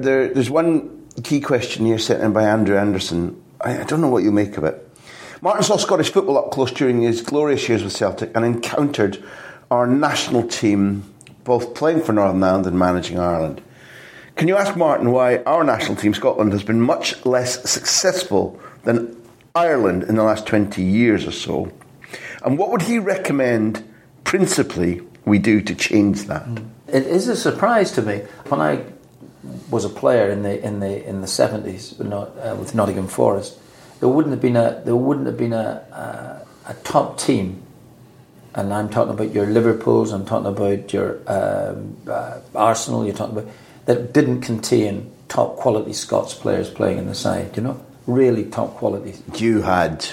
[0.00, 3.42] There, there, there's one key question here sent in by Andrew Anderson.
[3.60, 4.82] I, I don't know what you make of it.
[5.42, 9.22] Martin saw Scottish football up close during his glorious years with Celtic and encountered
[9.70, 11.04] our national team
[11.44, 13.62] both playing for Northern Ireland and managing Ireland.
[14.36, 19.16] Can you ask Martin why our national team, Scotland, has been much less successful than
[19.54, 21.72] Ireland in the last 20 years or so?
[22.44, 23.82] And what would he recommend,
[24.24, 26.46] principally, we do to change that?
[26.88, 28.84] It is a surprise to me when I
[29.70, 33.58] was a player in the in the in the seventies uh, with Nottingham Forest.
[34.00, 37.62] There wouldn't have been a there wouldn't have been a, a, a top team
[38.56, 43.36] and I'm talking about your Liverpools, I'm talking about your um, uh, Arsenal, you're talking
[43.36, 43.52] about
[43.84, 47.54] that didn't contain top quality Scots players playing in the side.
[47.56, 49.14] You know, really top quality.
[49.34, 50.06] You had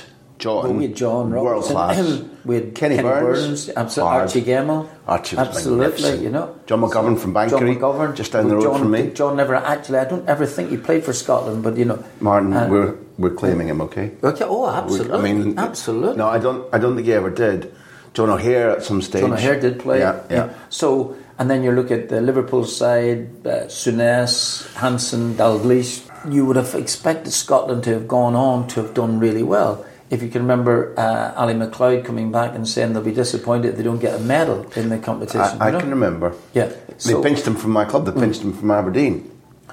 [0.43, 2.21] John, we had John world class.
[2.43, 4.19] We had Kenny, Kenny Burns, Burns, absolutely.
[4.19, 6.21] Archie Gemmill, Archie absolutely.
[6.21, 9.11] You know, John McGovern from Bankery, John McGovern, just down the road John, from me.
[9.11, 9.99] John never actually.
[9.99, 13.69] I don't ever think he played for Scotland, but you know, Martin, we're we're claiming
[13.69, 14.11] him, okay?
[14.21, 15.13] Okay, oh, absolutely.
[15.13, 16.17] I mean, absolutely.
[16.17, 16.67] No, I don't.
[16.73, 17.73] I don't think he ever did.
[18.13, 19.21] John O'Hare at some stage.
[19.21, 19.99] John O'Hare did play.
[19.99, 20.53] Yeah, yeah.
[20.69, 26.03] So, and then you look at the Liverpool side, uh, Souness, Hansen, Dalglish.
[26.29, 29.85] You would have expected Scotland to have gone on to have done really well.
[30.13, 33.77] If you can remember uh, Ally MacLeod coming back and saying they'll be disappointed if
[33.77, 35.41] they don't get a medal in the competition.
[35.59, 35.79] I, I you know?
[35.79, 36.35] can remember.
[36.53, 36.71] Yeah.
[37.03, 38.05] They pinched him from my club.
[38.05, 39.31] They pinched him from Aberdeen.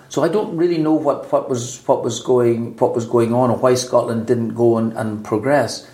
[0.08, 3.50] So I don't really know what, what was what was going what was going on
[3.50, 5.86] or why Scotland didn't go and, and progress.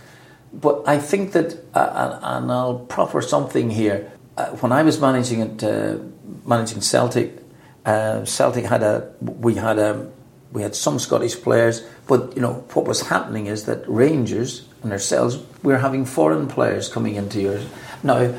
[0.53, 4.11] But I think that, uh, and I'll proffer something here.
[4.39, 5.99] Uh, when I was managing it, uh,
[6.47, 7.43] managing Celtic,
[7.85, 10.11] uh, Celtic had a we had a
[10.53, 14.93] we had some Scottish players, but you know what was happening is that Rangers and
[14.93, 17.67] ourselves we were having foreign players coming into yours
[18.03, 18.35] now,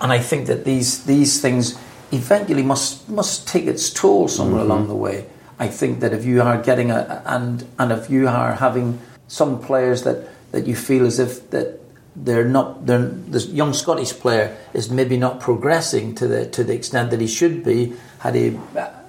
[0.00, 1.78] and I think that these these things
[2.12, 4.70] eventually must must take its toll somewhere mm-hmm.
[4.70, 5.26] along the way.
[5.58, 9.60] I think that if you are getting a and and if you are having some
[9.60, 11.80] players that that you feel as if that
[12.16, 16.74] they're not they're, this young Scottish player is maybe not progressing to the to the
[16.74, 18.58] extent that he should be had he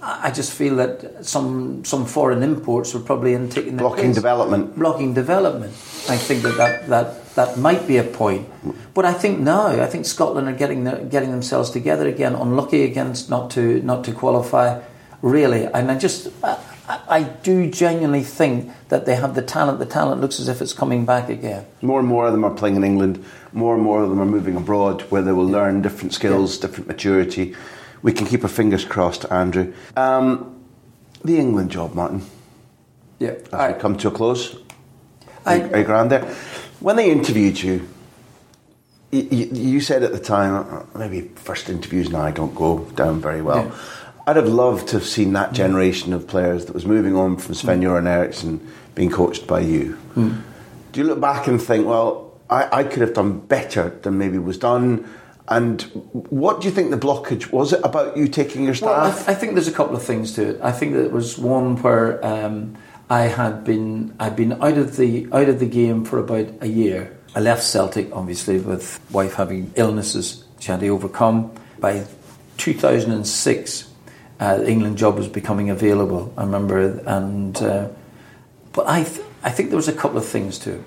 [0.01, 4.15] I just feel that some some foreign imports are probably in taking the blocking place.
[4.15, 5.73] development blocking development
[6.09, 8.47] I think that, that that that might be a point
[8.95, 12.83] but I think now I think Scotland are getting their, getting themselves together again unlucky
[12.83, 14.81] against not to not to qualify
[15.21, 16.29] really and I just
[17.07, 19.79] I do genuinely think that they have the talent.
[19.79, 21.65] The talent looks as if it's coming back again.
[21.81, 23.23] More and more of them are playing in England.
[23.53, 26.63] More and more of them are moving abroad where they will learn different skills, yeah.
[26.63, 27.55] different maturity.
[28.01, 29.73] We can keep our fingers crossed, Andrew.
[29.95, 30.63] Um,
[31.23, 32.23] the England job, Martin.
[33.19, 33.29] Yeah.
[33.29, 34.57] As I, we come to a close.
[35.45, 36.23] I, are you grand there?
[36.79, 37.87] When they interviewed you,
[39.11, 43.21] you, you said at the time, uh, maybe first interviews now I don't go down
[43.21, 43.65] very well.
[43.65, 43.75] Yeah.
[44.27, 47.55] I'd have loved to have seen that generation of players that was moving on from
[47.55, 49.97] Sven Göran Eriksson being coached by you.
[50.15, 50.41] Mm.
[50.91, 54.37] Do you look back and think, well, I, I, could have done better than maybe
[54.37, 55.09] was done?
[55.51, 55.81] And
[56.13, 57.73] what do you think the blockage was?
[57.73, 58.89] It about you taking your staff?
[58.89, 60.61] Well, I, th- I think there's a couple of things to it.
[60.61, 62.77] I think that it was one where um,
[63.09, 66.67] I had been I'd been out of the out of the game for about a
[66.67, 67.17] year.
[67.35, 71.51] I left Celtic, obviously, with wife having illnesses she had to overcome.
[71.79, 72.05] By
[72.55, 73.89] 2006,
[74.39, 76.33] uh, the England job was becoming available.
[76.37, 77.89] I remember, and uh,
[78.71, 80.81] but I th- I think there was a couple of things too.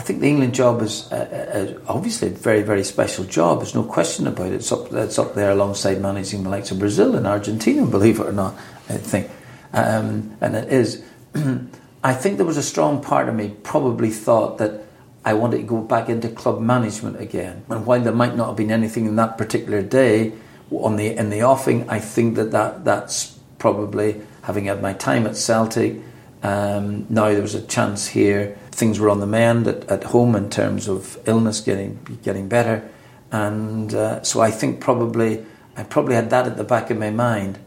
[0.00, 3.58] I think the England job is uh, uh, obviously a very very special job.
[3.58, 4.54] There's no question about it.
[4.54, 7.84] It's up it's up there alongside managing the likes of Brazil and Argentina.
[7.84, 8.54] Believe it or not,
[8.88, 9.30] I think,
[9.74, 11.04] um, and it is.
[12.02, 14.86] I think there was a strong part of me probably thought that.
[15.22, 17.62] I wanted to go back into club management again.
[17.68, 20.32] And while there might not have been anything in that particular day,
[20.70, 25.26] on the in the offing, I think that, that that's probably having had my time
[25.26, 25.98] at Celtic.
[26.42, 28.56] Um, now there was a chance here.
[28.72, 32.88] Things were on the mend at, at home in terms of illness getting getting better,
[33.30, 35.44] and uh, so I think probably
[35.76, 37.58] I probably had that at the back of my mind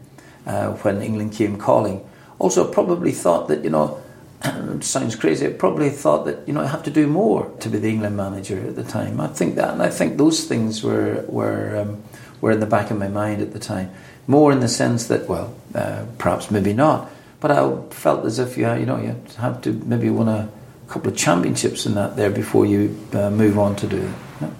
[0.46, 2.08] uh, when England came calling.
[2.38, 4.00] Also, probably thought that you know.
[4.80, 5.46] Sounds crazy.
[5.46, 8.16] I probably thought that you know I have to do more to be the England
[8.16, 9.18] manager at the time.
[9.18, 12.02] I think that, and I think those things were were um,
[12.44, 13.90] were in the back of my mind at the time.
[14.26, 18.58] More in the sense that, well, uh, perhaps maybe not, but I felt as if
[18.58, 20.48] you, you know, you have to maybe want a
[20.94, 24.12] couple of championships in that there before you uh, move on to do it.
[24.40, 24.50] Yeah.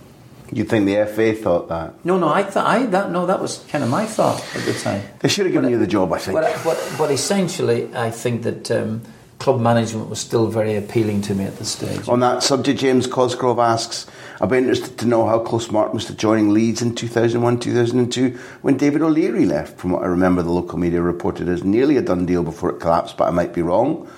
[0.53, 2.05] You think the FA thought that?
[2.05, 4.75] No, no, I thought I that no, that was kind of my thought at the
[4.75, 5.03] time.
[5.21, 6.35] They should have given but, you the job, I think.
[6.35, 8.71] But, but, but essentially, I think that.
[8.71, 9.03] Um,
[9.41, 12.09] club management was still very appealing to me at this stage.
[12.09, 14.07] On that subject, James Cosgrove asks,
[14.41, 18.39] I'd be interested to know how close Martin was to joining Leeds in 2001 2002
[18.63, 19.77] when David O'Leary left.
[19.77, 22.81] From what I remember, the local media reported as nearly a done deal before it
[22.81, 24.09] collapsed, but I might be wrong.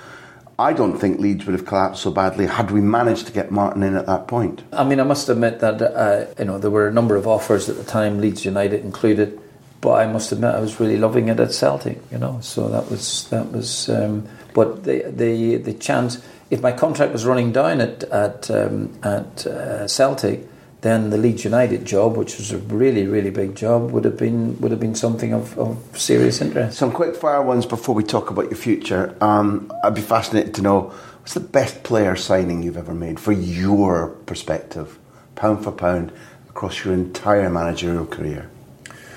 [0.59, 3.83] I don't think Leeds would have collapsed so badly had we managed to get Martin
[3.83, 4.63] in at that point.
[4.73, 7.69] I mean, I must admit that uh, you know there were a number of offers
[7.69, 9.39] at the time, Leeds United included,
[9.83, 11.99] but I must admit I was really loving it at Celtic.
[12.11, 13.89] You know, so that was that was.
[13.91, 18.99] Um, but the the the chance if my contract was running down at at um,
[19.03, 20.47] at uh, Celtic,
[20.87, 24.61] then the Leeds United job, which was a really, really big job, would have been
[24.61, 26.79] would have been something of, of serious interest.
[26.79, 29.17] Some quick fire ones before we talk about your future.
[29.21, 33.33] Um, I'd be fascinated to know what's the best player signing you've ever made for
[33.33, 34.99] your perspective,
[35.35, 36.13] pound for pound,
[36.49, 38.49] across your entire managerial career.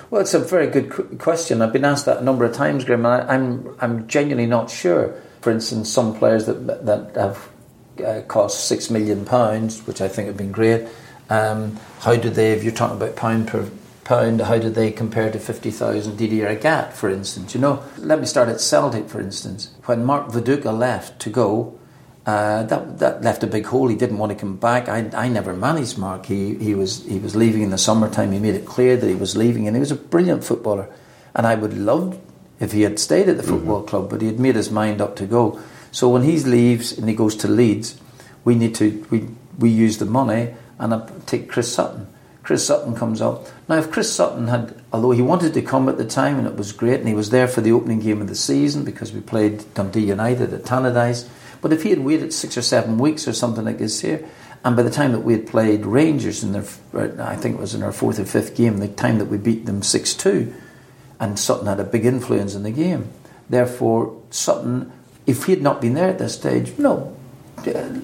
[0.10, 1.62] Well, it's a very good question.
[1.62, 4.72] I've been asked that a number of times, Graham, and I, I'm I'm genuinely not
[4.72, 5.14] sure.
[5.42, 7.48] For instance, some players that that have
[8.04, 10.88] uh, cost six million pounds, which I think have been great.
[11.30, 13.70] Um, how do they, if you're talking about pound per
[14.04, 17.54] pound, how do they compare to 50,000 Didier Agathe, for instance?
[17.54, 19.70] You know, let me start at Celtic, for instance.
[19.86, 21.80] When Mark Viduka left to go,
[22.26, 23.88] uh, that that left a big hole.
[23.88, 24.88] He didn't want to come back.
[24.88, 26.28] I, I never managed Mark.
[26.28, 28.32] He he was he was leaving in the summertime.
[28.32, 30.90] He made it clear that he was leaving, and he was a brilliant footballer.
[31.34, 32.20] And I would love
[32.60, 33.90] if he had stayed at the football mm-hmm.
[33.90, 35.60] club, but he had made his mind up to go.
[35.92, 38.00] So when he leaves and he goes to Leeds,
[38.44, 42.08] we need to we we use the money and I take Chris Sutton.
[42.42, 43.48] Chris Sutton comes up.
[43.68, 46.56] Now, if Chris Sutton had, although he wanted to come at the time and it
[46.56, 49.22] was great, and he was there for the opening game of the season because we
[49.22, 51.30] played Dundee United at Tannadice,
[51.62, 54.28] but if he had waited six or seven weeks or something like this here,
[54.64, 56.64] and by the time that we had played Rangers in their,
[57.22, 59.66] I think it was in our fourth or fifth game, the time that we beat
[59.66, 60.54] them 6 2,
[61.20, 63.12] and Sutton had a big influence in the game.
[63.50, 64.92] Therefore, Sutton,
[65.26, 67.16] if he had not been there at this stage, no,
[67.68, 68.00] uh,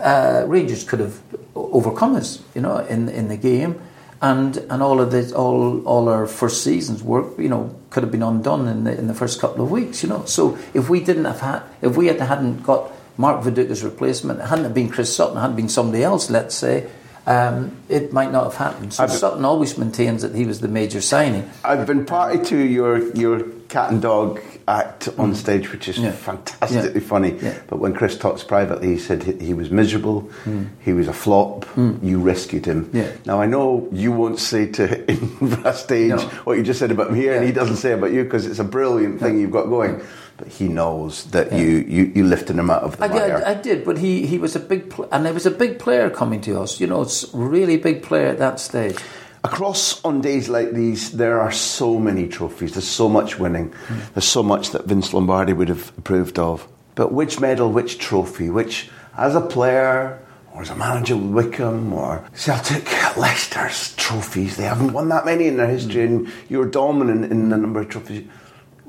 [0.00, 1.20] uh, Rangers could have
[1.54, 3.80] overcome us, you know, in in the game,
[4.20, 8.12] and and all of this, all all our first season's work, you know, could have
[8.12, 10.24] been undone in the in the first couple of weeks, you know.
[10.24, 14.46] So if we didn't have had, if we had, hadn't got Mark Viduka's replacement, it
[14.46, 16.88] hadn't have been Chris Sutton, it hadn't been somebody else, let's say,
[17.26, 18.94] um, it might not have happened.
[18.94, 21.48] So I've, Sutton always maintains that he was the major signing.
[21.64, 25.36] I've been party to your your cat and dog act on mm.
[25.36, 26.10] stage, which is yeah.
[26.10, 27.08] fantastically yeah.
[27.08, 27.38] funny.
[27.40, 27.58] Yeah.
[27.68, 30.68] But when Chris talks privately, he said he, he was miserable, mm.
[30.80, 31.64] he was a flop.
[31.76, 32.02] Mm.
[32.02, 32.90] You rescued him.
[33.24, 36.18] Now I know you won't say to in stage no.
[36.44, 38.58] what you just said about him here, and he doesn't say about you because it's
[38.58, 40.02] a brilliant thing you've got going
[40.40, 43.38] but he knows that you, you, you lifted him out of the I mire.
[43.38, 45.78] Did, I did, but he, he was a big pl- and there was a big
[45.78, 46.80] player coming to us.
[46.80, 48.96] You know, it's really big player at that stage.
[49.42, 52.72] Across on days like these, there are so many trophies.
[52.72, 53.70] There's so much winning.
[53.70, 54.12] Mm.
[54.14, 56.68] There's so much that Vince Lombardi would have approved of.
[56.94, 60.18] But which medal, which trophy, which as a player
[60.52, 62.84] or as a manager with Wycombe or Celtic,
[63.16, 66.06] Leicester's trophies, they haven't won that many in their history, mm.
[66.06, 68.26] and you're dominant in the number of trophies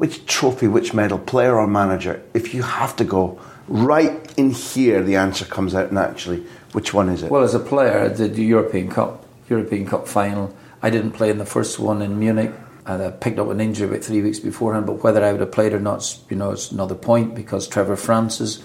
[0.01, 5.03] which trophy, which medal, player or manager, if you have to go right in here,
[5.03, 6.43] the answer comes out naturally.
[6.71, 7.29] Which one is it?
[7.29, 10.55] Well, as a player, the European Cup, European Cup final.
[10.81, 12.51] I didn't play in the first one in Munich.
[12.83, 15.51] And I picked up an injury about three weeks beforehand, but whether I would have
[15.51, 18.63] played or not, you know, it's another point because Trevor Francis,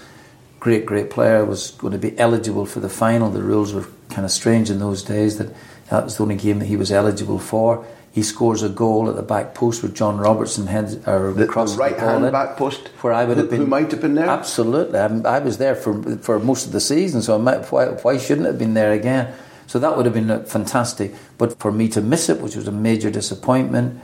[0.59, 3.29] great, great player, was going to be eligible for the final.
[3.29, 5.53] The rules were kind of strange in those days that
[5.91, 7.85] that was the only game that he was eligible for.
[8.11, 11.75] He scores a goal at the back post where John Robertson heads or the, the
[11.77, 13.59] right hand in, back post where I would have been.
[13.59, 14.27] Who might have been there?
[14.27, 18.17] Absolutely, I, I was there for for most of the season, so might, why, why
[18.17, 19.31] shouldn't I have been there again?
[19.67, 21.13] So that would have been fantastic.
[21.37, 24.01] But for me to miss it, which was a major disappointment,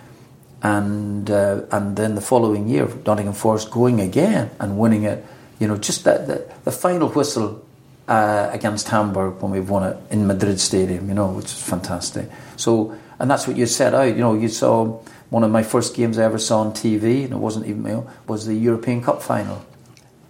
[0.62, 5.26] and uh, and then the following year, Nottingham Forest going again and winning it,
[5.60, 7.66] you know, just that, that the final whistle
[8.08, 12.30] uh, against Hamburg when we won it in Madrid Stadium, you know, which was fantastic.
[12.56, 14.08] So and that's what you set out.
[14.08, 15.00] You know, you saw
[15.30, 17.92] one of my first games I ever saw on TV, and it wasn't even you
[17.92, 19.66] know, was the European Cup final.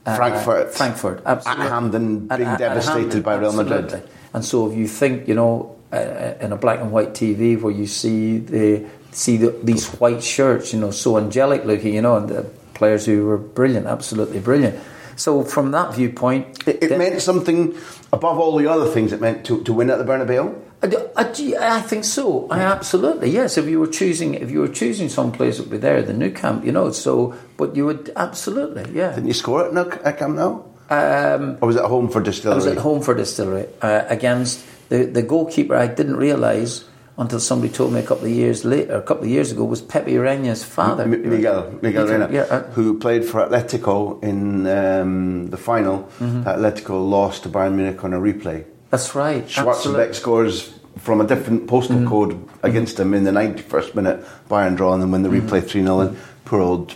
[0.05, 0.67] Uh, Frankfurt.
[0.67, 1.65] Uh, Frankfurt, absolutely.
[1.65, 3.85] At Hampden, being at, devastated at by Real Madrid.
[3.85, 4.11] Absolutely.
[4.33, 7.71] And so if you think, you know, uh, in a black and white TV where
[7.71, 12.17] you see the see the, these white shirts, you know, so angelic looking, you know,
[12.17, 12.43] and the
[12.73, 14.79] players who were brilliant, absolutely brilliant.
[15.15, 17.75] So from that viewpoint, it, it meant something
[18.11, 19.13] above all the other things.
[19.13, 20.59] It meant to, to win at the Bernabeu.
[20.81, 22.49] I, I, I, think so.
[22.49, 23.57] I absolutely yes.
[23.57, 26.13] If you were choosing, if you were choosing some place that would be there, the
[26.13, 26.91] Nou Camp, you know.
[26.91, 29.11] So, but you would absolutely, yeah.
[29.13, 30.65] Didn't you score at Nou Camp now?
[30.93, 32.53] Um, or was it home for Distillery?
[32.53, 35.75] I was at home for Distillery uh, against the the goalkeeper.
[35.75, 36.85] I didn't realise
[37.17, 39.81] until somebody told me a couple of years later, a couple of years ago, was
[39.81, 41.03] Pepe Reina's father.
[41.03, 46.09] M- Miguel, Miguel Reina, yeah, uh, who played for Atletico in um, the final.
[46.19, 46.43] Mm-hmm.
[46.43, 48.65] Atletico lost to Bayern Munich on a replay.
[48.89, 49.45] That's right.
[49.45, 52.07] Schwarzenbeck scores from a different postal mm-hmm.
[52.07, 55.47] code against him in the 91st minute, Bayern draw, and then win the mm-hmm.
[55.47, 55.99] replay 3 0.
[55.99, 56.95] And poor old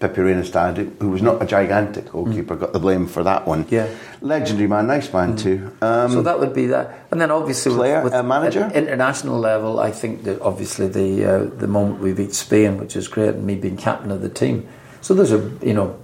[0.00, 2.60] Reina's dad, who was not a gigantic goalkeeper, mm.
[2.60, 3.66] got the blame for that one.
[3.70, 3.88] Yeah,
[4.20, 5.38] legendary man, nice man mm.
[5.38, 5.76] too.
[5.80, 9.80] Um, so that would be that, and then obviously player, with, with manager, international level.
[9.80, 13.44] I think that obviously the uh, the moment we beat Spain, which is great, and
[13.44, 14.68] me being captain of the team.
[15.00, 15.98] So those are you know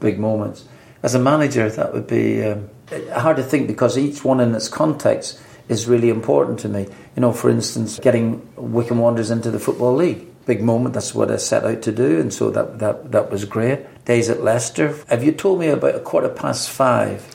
[0.00, 0.64] big moments.
[1.02, 2.68] As a manager, that would be um,
[3.12, 6.86] hard to think because each one in its context is really important to me.
[7.16, 10.26] You know, for instance, getting Wycombe Wanderers into the Football League.
[10.46, 13.44] Big moment, that's what I set out to do, and so that, that, that was
[13.44, 14.04] great.
[14.04, 14.96] Days at Leicester.
[15.08, 17.26] Have you told me about a quarter past five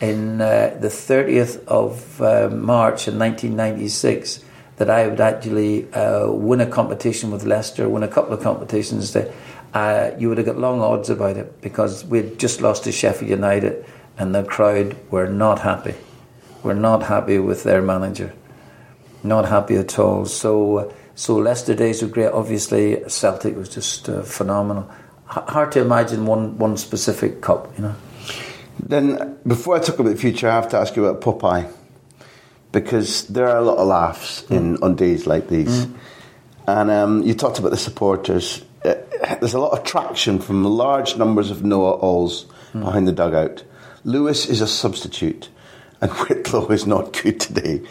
[0.00, 4.42] in uh, the 30th of uh, March in 1996
[4.76, 9.12] that I would actually uh, win a competition with Leicester, win a couple of competitions,
[9.12, 9.32] that
[9.74, 13.30] uh, you would have got long odds about it because we'd just lost to Sheffield
[13.30, 13.84] United
[14.18, 15.94] and the crowd were not happy.
[16.62, 18.32] Were not happy with their manager.
[19.22, 20.24] Not happy at all.
[20.24, 22.30] So, so Leicester days were great.
[22.30, 24.88] Obviously, Celtic was just uh, phenomenal.
[25.28, 27.96] H- hard to imagine one, one specific cup, you know.
[28.78, 31.72] Then, before I talk about the future, I have to ask you about Popeye.
[32.70, 35.86] Because there are a lot of laughs in, on days like these.
[36.66, 38.62] And um, you talked about the supporters.
[38.84, 38.96] Uh,
[39.40, 43.64] there's a lot of traction from large numbers of Noah Alls behind the dugout.
[44.04, 45.48] Lewis is a substitute,
[46.00, 47.82] and Whitlow is not good today.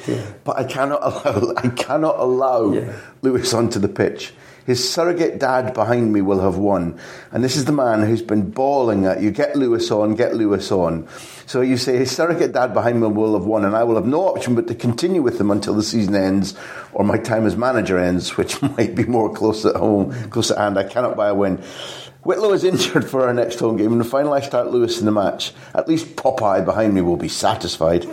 [0.43, 2.93] But I cannot allow I cannot allow Yeah.
[3.21, 4.33] Lewis onto the pitch.
[4.65, 6.97] His surrogate dad behind me will have won,
[7.31, 10.71] and this is the man who's been bawling at you: "Get Lewis on, get Lewis
[10.71, 11.07] on."
[11.45, 14.07] So you say his surrogate dad behind me will have won, and I will have
[14.07, 16.55] no option but to continue with him until the season ends
[16.93, 20.57] or my time as manager ends, which might be more close at home, close at
[20.57, 20.79] hand.
[20.79, 21.61] I cannot buy a win.
[22.25, 25.11] Whitlow is injured for our next home game, and finally I start Lewis in the
[25.11, 25.53] match.
[25.75, 28.07] At least Popeye behind me will be satisfied.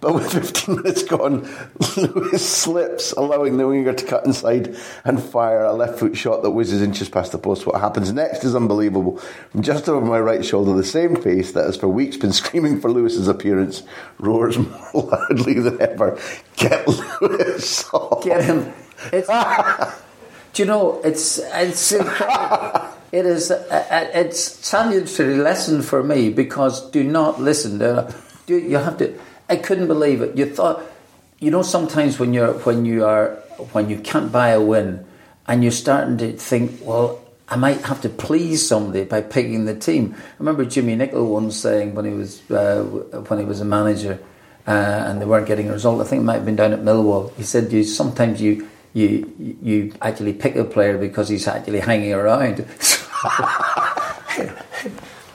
[0.00, 1.48] But with 15 minutes gone,
[1.96, 6.50] Lewis slips, allowing the winger to cut inside and fire a left foot shot that
[6.50, 7.64] whizzes inches past the post.
[7.64, 9.18] What happens next is unbelievable.
[9.50, 12.80] From just over my right shoulder, the same face that has for weeks been screaming
[12.80, 13.84] for Lewis's appearance
[14.18, 16.18] roars more loudly than ever.
[16.56, 18.24] Get Lewis off.
[18.24, 18.72] Get him.
[19.12, 19.28] It's,
[20.52, 22.91] do you know, it's, it's incredible.
[23.12, 27.76] It is it's salutary lesson for me because do not listen.
[27.78, 29.18] Do, you have to.
[29.50, 30.34] I couldn't believe it.
[30.34, 30.82] You thought,
[31.38, 33.34] you know, sometimes when you're when you are
[33.72, 35.04] when you can't buy a win,
[35.46, 39.74] and you're starting to think, well, I might have to please somebody by picking the
[39.74, 40.14] team.
[40.16, 42.82] I remember Jimmy Nicholl once saying when he was uh,
[43.28, 44.18] when he was a manager,
[44.66, 46.00] uh, and they weren't getting a result.
[46.00, 47.30] I think it might have been down at Millwall.
[47.34, 52.12] He said, "You sometimes you." You you actually pick a player because he's actually hanging
[52.12, 52.66] around.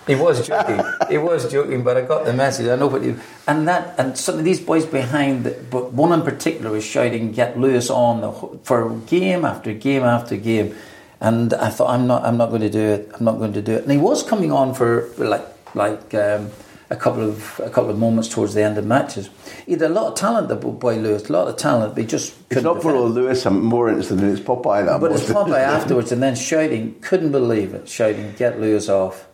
[0.07, 0.81] He was joking.
[1.09, 2.67] he was joking, but I got the message.
[2.67, 6.13] I know what you and that and some of these boys behind, the, but one
[6.13, 8.31] in particular was shouting, "Get Lewis on!" The,
[8.63, 10.75] for game after game after game,
[11.19, 13.11] and I thought, "I'm not, I'm not going to do it.
[13.13, 16.51] I'm not going to do it." And he was coming on for like like um,
[16.89, 19.29] a couple of a couple of moments towards the end of matches.
[19.65, 21.95] He had a lot of talent, the boy Lewis, a lot of talent.
[21.95, 24.85] But he just If couldn't for Lewis, I'm more interested in his Popeye.
[24.85, 25.25] That But it's.
[25.25, 29.27] Popeye afterwards, and then shouting, couldn't believe it, shouting, "Get Lewis off!"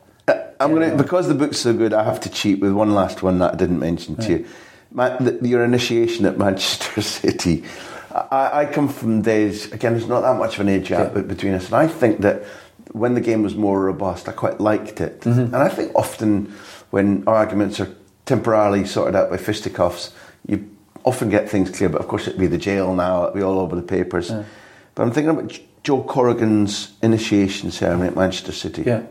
[0.59, 1.03] I'm going to no.
[1.03, 1.93] because the book's so good.
[1.93, 4.47] I have to cheat with one last one that I didn't mention to you.
[4.91, 7.63] Ma the, your initiation at Manchester City.
[8.11, 9.93] I, I come from days again.
[9.93, 11.21] There's not that much of an age gap Yeah.
[11.23, 12.43] between us, and I think that
[12.91, 15.21] when the game was more robust, I quite liked it.
[15.21, 15.53] Mm-hmm.
[15.53, 16.53] And I think often
[16.93, 17.89] when arguments are
[18.27, 20.13] temporarily sorted out by fisticuffs,
[20.45, 20.69] you
[21.03, 21.89] often get things clear.
[21.89, 23.23] But of course, it'd be the jail now.
[23.23, 24.29] It'd be all over the papers.
[24.29, 28.83] But I'm thinking about Joe Corrigan's initiation ceremony at Manchester City.
[28.85, 29.01] Yeah,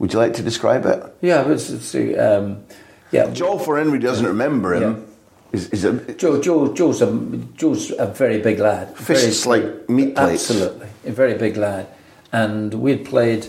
[0.00, 1.00] Would you like to describe it?
[1.20, 2.64] yeah, but it's, it's, um,
[3.12, 3.30] yeah.
[3.30, 5.06] Joel, for anybody doesn't remember him,
[5.52, 7.16] is, is a Joe, Joe, Joe's a
[7.54, 8.96] Joe's a very big lad.
[8.96, 10.50] Fists very, like meat plates.
[10.50, 11.86] Absolutely, a very big lad.
[12.32, 13.46] And we'd played.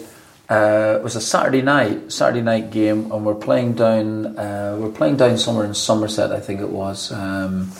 [0.49, 4.37] Uh, it was a Saturday night, Saturday night game, and we're playing down.
[4.37, 7.11] Uh, we're playing down somewhere in Somerset, I think it was.
[7.11, 7.71] Um,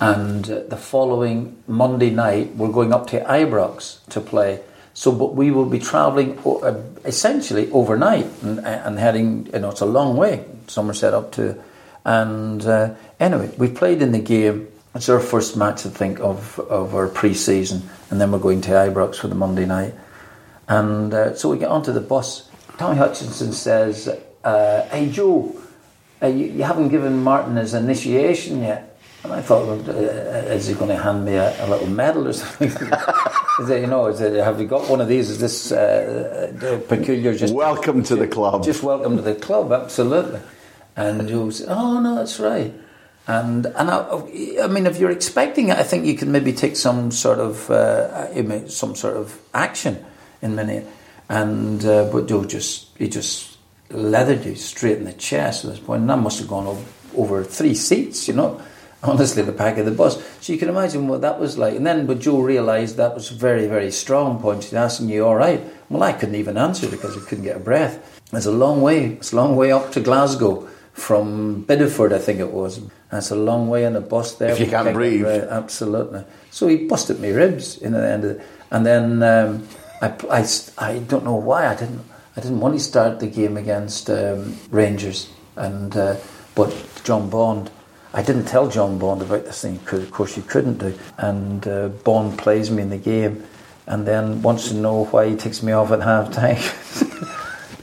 [0.00, 4.60] and the following Monday night, we're going up to Ibrox to play.
[4.94, 9.50] So, but we will be travelling uh, essentially overnight and, and heading.
[9.52, 11.62] You know, it's a long way, Somerset up to.
[12.06, 14.68] And uh, anyway, we played in the game.
[14.94, 18.70] It's our first match, I think, of of our pre-season, and then we're going to
[18.70, 19.92] Ibrox for the Monday night.
[20.68, 22.48] And uh, so we get onto the bus.
[22.78, 24.08] Tommy Hutchison says,
[24.44, 25.54] uh, "Hey Joe,
[26.22, 30.68] uh, you, you haven't given Martin his initiation yet." And I thought, well, uh, is
[30.68, 32.68] he going to hand me a, a little medal or something?
[32.68, 35.30] is it, you know, is it, have you got one of these?
[35.30, 37.34] Is this uh, uh, peculiar?
[37.34, 38.64] Just welcome to the club.
[38.64, 40.40] just welcome to the club, absolutely.
[40.96, 42.72] And Joe said, "Oh no, that's right."
[43.28, 44.06] And and I,
[44.62, 47.70] I mean, if you're expecting it, I think you can maybe take some sort of
[47.70, 50.04] uh, some sort of action
[50.42, 50.86] in minute.
[51.28, 53.58] And uh, but Joe just he just
[53.90, 56.84] leathered you straight in the chest at this point, and that must have gone over,
[57.16, 58.60] over three seats, you know.
[59.02, 60.16] Honestly, the back of the bus.
[60.40, 61.76] So you can imagine what that was like.
[61.76, 64.64] And then, but Joe realised that was a very, very strong point.
[64.64, 67.60] He's asking you, "All right?" Well, I couldn't even answer because I couldn't get a
[67.60, 68.20] breath.
[68.32, 69.12] It's a long way.
[69.12, 72.80] It's a long way up to Glasgow from Bideford, I think it was.
[73.10, 74.50] That's a long way on the bus there.
[74.50, 75.26] If you can't breathe.
[75.26, 76.24] Absolutely.
[76.50, 78.46] So he busted me ribs in the end of it.
[78.70, 79.68] And then um,
[80.00, 80.46] I, I,
[80.78, 82.04] I don't know why I didn't
[82.36, 85.30] I didn't want to start the game against um, Rangers.
[85.56, 86.16] And uh,
[86.54, 86.74] but
[87.04, 87.70] John Bond
[88.12, 89.76] I didn't tell John Bond about this thing.
[89.78, 90.98] Because of course you couldn't do.
[91.18, 93.44] And uh, Bond plays me in the game.
[93.86, 96.56] And then wants to know why he takes me off at half time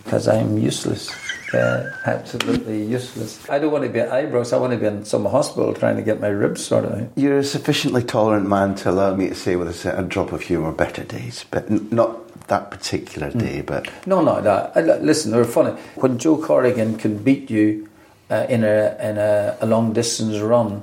[0.03, 1.09] because I'm useless
[1.53, 3.47] uh, absolutely useless.
[3.49, 4.53] I don't want to be at Ibrox.
[4.53, 7.09] I want to be in some hospital trying to get my ribs sorted out.
[7.15, 10.41] You're a sufficiently tolerant man to allow me to say with a, a drop of
[10.41, 13.39] humour, better days, but n- not that particular Hmm.
[13.39, 13.61] day.
[13.61, 14.71] But No, no, no.
[14.75, 15.71] I- Listen, they're funny.
[15.95, 17.87] When Joe Corrigan can beat you
[18.29, 20.81] uh, in a in a, a long distance run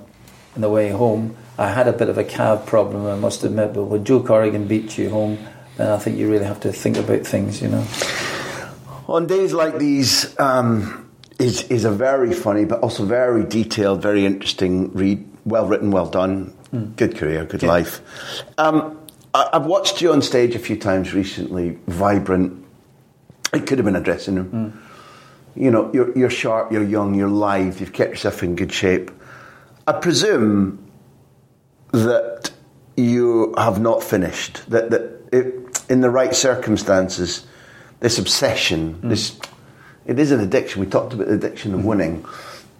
[0.54, 3.72] on the way home, I had a bit of a calf problem, I must admit.
[3.74, 5.38] But when Joe Corrigan beats you home,
[5.76, 7.84] then I think you really have to think about things, you know.
[9.10, 14.24] On days like these, um, is is a very funny, but also very detailed, very
[14.26, 15.26] interesting read.
[15.44, 16.54] Well written, well done.
[16.96, 18.00] Good career, good life.
[18.58, 19.00] Um,
[19.34, 21.78] I, I've watched you on stage a few times recently.
[21.88, 22.64] Vibrant.
[23.52, 24.80] It could have been a dressing room.
[25.56, 27.80] You know, you're, you're sharp, you're young, you're live.
[27.80, 29.10] You've kept yourself in good shape.
[29.86, 30.90] I presume
[31.92, 32.52] that
[32.96, 34.70] you have not finished.
[34.70, 35.02] That that
[35.32, 37.46] it, in the right circumstances,
[38.00, 39.38] this obsession, this
[40.06, 40.80] it is an addiction.
[40.80, 42.24] We talked about the addiction of winning.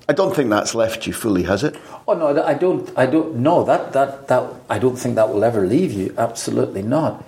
[0.09, 1.77] I don't think that's left you fully, has it?
[2.09, 2.91] Oh no, I don't.
[2.97, 3.37] I don't.
[3.37, 4.51] No, that that that.
[4.69, 6.13] I don't think that will ever leave you.
[6.19, 7.25] Absolutely not.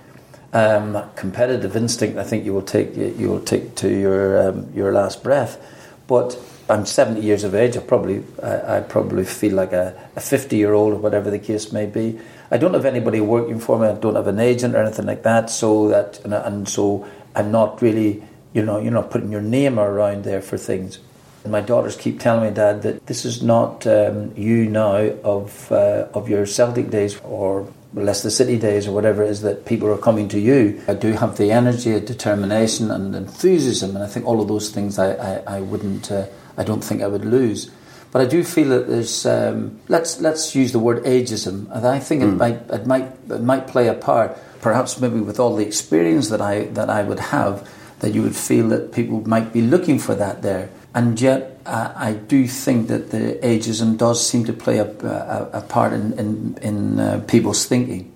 [0.51, 2.17] Um, that competitive instinct.
[2.17, 2.97] I think you will take.
[2.97, 5.57] You will take to your um, your last breath.
[6.05, 6.37] But
[6.69, 7.77] I'm 70 years of age.
[7.77, 8.23] I probably.
[8.41, 11.85] I, I probably feel like a, a 50 year old or whatever the case may
[11.85, 12.19] be.
[12.51, 13.87] I don't have anybody working for me.
[13.87, 15.49] I don't have an agent or anything like that.
[15.49, 18.23] So that and, and so I'm not really.
[18.53, 20.99] You know, you're not putting your name around there for things.
[21.43, 25.71] And my daughters keep telling me, Dad, that this is not um, you now of
[25.71, 29.89] uh, of your Celtic days or Leicester City days or whatever it is that people
[29.89, 30.81] are coming to you.
[30.87, 34.97] I do have the energy, determination, and enthusiasm, and I think all of those things
[34.97, 36.27] I I, I wouldn't uh,
[36.57, 37.71] I don't think I would lose.
[38.11, 41.99] But I do feel that there's um, let's let's use the word ageism, and I
[41.99, 44.37] think it might it might it might play a part.
[44.63, 48.35] Perhaps maybe with all the experience that I that I would have, that you would
[48.35, 50.69] feel that people might be looking for that there.
[50.95, 55.49] And yet, uh, I do think that the ageism does seem to play a, a,
[55.59, 58.13] a part in, in, in uh, people's thinking.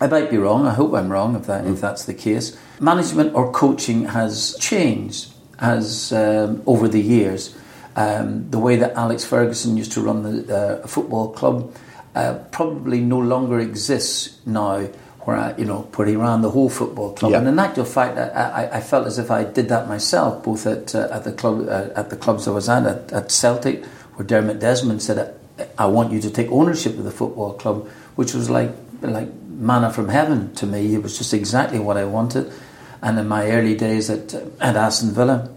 [0.00, 0.66] I might be wrong.
[0.66, 2.58] I hope I'm wrong if that if that's the case.
[2.80, 7.54] Management or coaching has changed has um, over the years.
[7.94, 11.72] Um, the way that Alex Ferguson used to run the uh, football club
[12.16, 14.88] uh, probably no longer exists now.
[15.24, 18.18] Where I, you know, where he ran the whole football club, and in actual fact,
[18.18, 21.32] I, I, I felt as if I did that myself, both at uh, at the
[21.32, 25.34] club uh, at the clubs I was at, at at Celtic, where Dermot Desmond said,
[25.78, 29.92] "I want you to take ownership of the football club," which was like like manna
[29.92, 30.94] from heaven to me.
[30.94, 32.52] It was just exactly what I wanted.
[33.00, 35.50] And in my early days at at Aston Villa,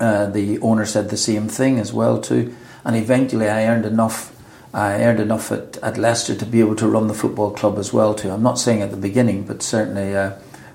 [0.00, 2.54] uh, the owner said the same thing as well too.
[2.84, 4.31] And eventually, I earned enough.
[4.74, 7.92] I earned enough at, at Leicester to be able to run the football club as
[7.92, 8.30] well too.
[8.30, 10.32] I'm not saying at the beginning, but certainly uh,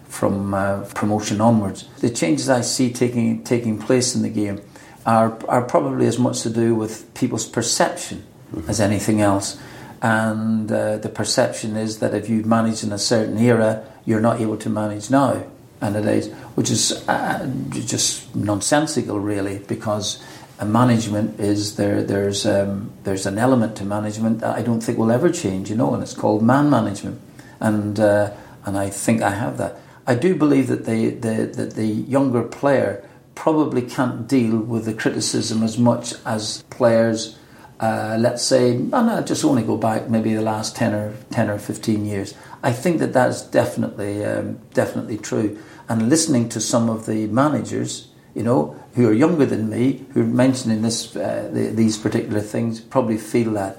[0.08, 1.88] from uh, promotion onwards.
[2.00, 4.62] The changes I see taking taking place in the game
[5.06, 8.24] are are probably as much to do with people's perception
[8.68, 9.60] as anything else.
[10.02, 14.40] And uh, the perception is that if you manage in a certain era, you're not
[14.40, 15.44] able to manage now.
[15.82, 20.24] And it is, which is uh, just nonsensical, really, because
[20.60, 22.04] a management is there.
[22.04, 25.76] There's um, there's an element to management that I don't think will ever change, you
[25.76, 27.22] know, and it's called man management,
[27.60, 28.32] and uh,
[28.66, 29.80] and I think I have that.
[30.08, 34.94] I do believe that the, the that the younger player probably can't deal with the
[34.94, 37.38] criticism as much as players.
[37.80, 41.50] Uh, let's say, and I just only go back maybe the last ten or ten
[41.50, 42.34] or fifteen years.
[42.64, 45.60] I think that that's definitely um, definitely true.
[45.88, 50.22] And listening to some of the managers, you know, who are younger than me, who
[50.22, 53.78] are mentioning this uh, the, these particular things, probably feel that.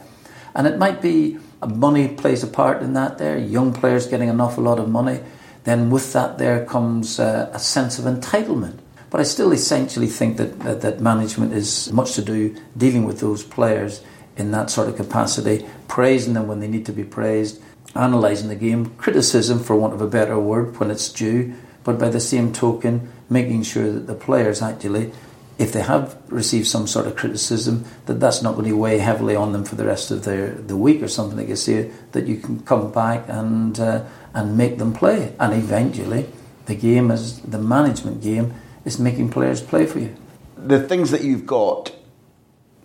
[0.54, 3.18] And it might be money plays a part in that.
[3.18, 5.18] There, young players getting an awful lot of money.
[5.64, 8.78] Then with that, there comes uh, a sense of entitlement.
[9.10, 13.18] But I still essentially think that, that that management is much to do dealing with
[13.18, 14.02] those players
[14.36, 17.60] in that sort of capacity, praising them when they need to be praised,
[17.96, 22.08] analysing the game, criticism, for want of a better word, when it's due, but by
[22.08, 25.12] the same token, making sure that the players actually,
[25.58, 29.34] if they have received some sort of criticism, that that's not going to weigh heavily
[29.34, 32.26] on them for the rest of their the week or something like you say, that
[32.26, 34.04] you can come back and uh,
[34.34, 36.26] and make them play, and eventually,
[36.66, 38.54] the game is the management game
[38.84, 40.14] is making players play for you.
[40.56, 41.92] The things that you've got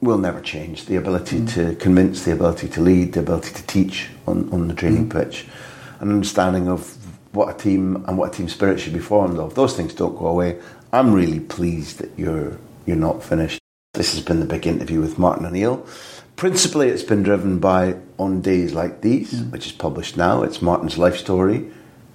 [0.02, 0.86] will never change.
[0.86, 1.54] The ability mm.
[1.54, 5.12] to convince, the ability to lead, the ability to teach on, on the training mm.
[5.12, 5.48] pitch,
[6.00, 6.98] an understanding of
[7.34, 9.56] what a team and what a team spirit should be formed of.
[9.56, 10.60] Those things don't go away.
[10.92, 13.60] I'm really pleased that you're you're not finished.
[13.94, 15.86] This has been the big interview with Martin O'Neill.
[16.36, 19.52] Principally, it's been driven by On Days Like These, mm.
[19.52, 20.42] which is published now.
[20.44, 21.70] It's Martin's life story,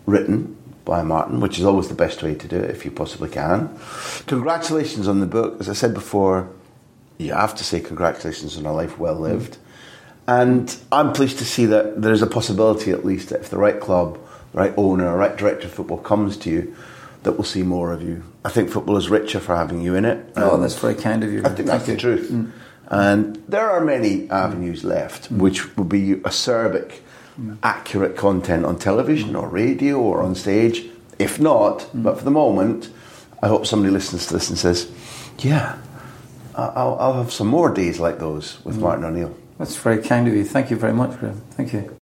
[0.07, 3.29] written by Martin, which is always the best way to do it if you possibly
[3.29, 3.79] can.
[4.27, 5.61] Congratulations on the book.
[5.61, 6.51] As I said before,
[7.19, 9.59] you have to say congratulations on a life well lived.
[10.27, 13.81] And I'm pleased to see that there's a possibility, at least, that if the right
[13.81, 14.19] club,
[14.59, 16.77] right owner, right director of football comes to you,
[17.23, 18.25] that we'll see more of you.
[18.45, 20.33] I think football is richer for having you in it.
[20.37, 21.43] Oh, that's very kind of you.
[21.45, 22.31] I think that's the truth.
[22.31, 22.51] Mm.
[22.91, 25.39] And there are many avenues left, mm.
[25.39, 27.01] which will be acerbic,
[27.41, 27.57] mm.
[27.63, 30.87] accurate content on television or radio or on stage.
[31.19, 32.03] If not, mm.
[32.03, 32.91] but for the moment,
[33.43, 34.91] I hope somebody listens to this and says,
[35.39, 35.79] yeah,
[36.57, 38.81] I'll, I'll have some more days like those with mm.
[38.81, 39.37] Martin O'Neill.
[39.59, 40.45] That's very kind of you.
[40.45, 41.43] Thank you very much, Graham.
[41.57, 41.98] Thank you.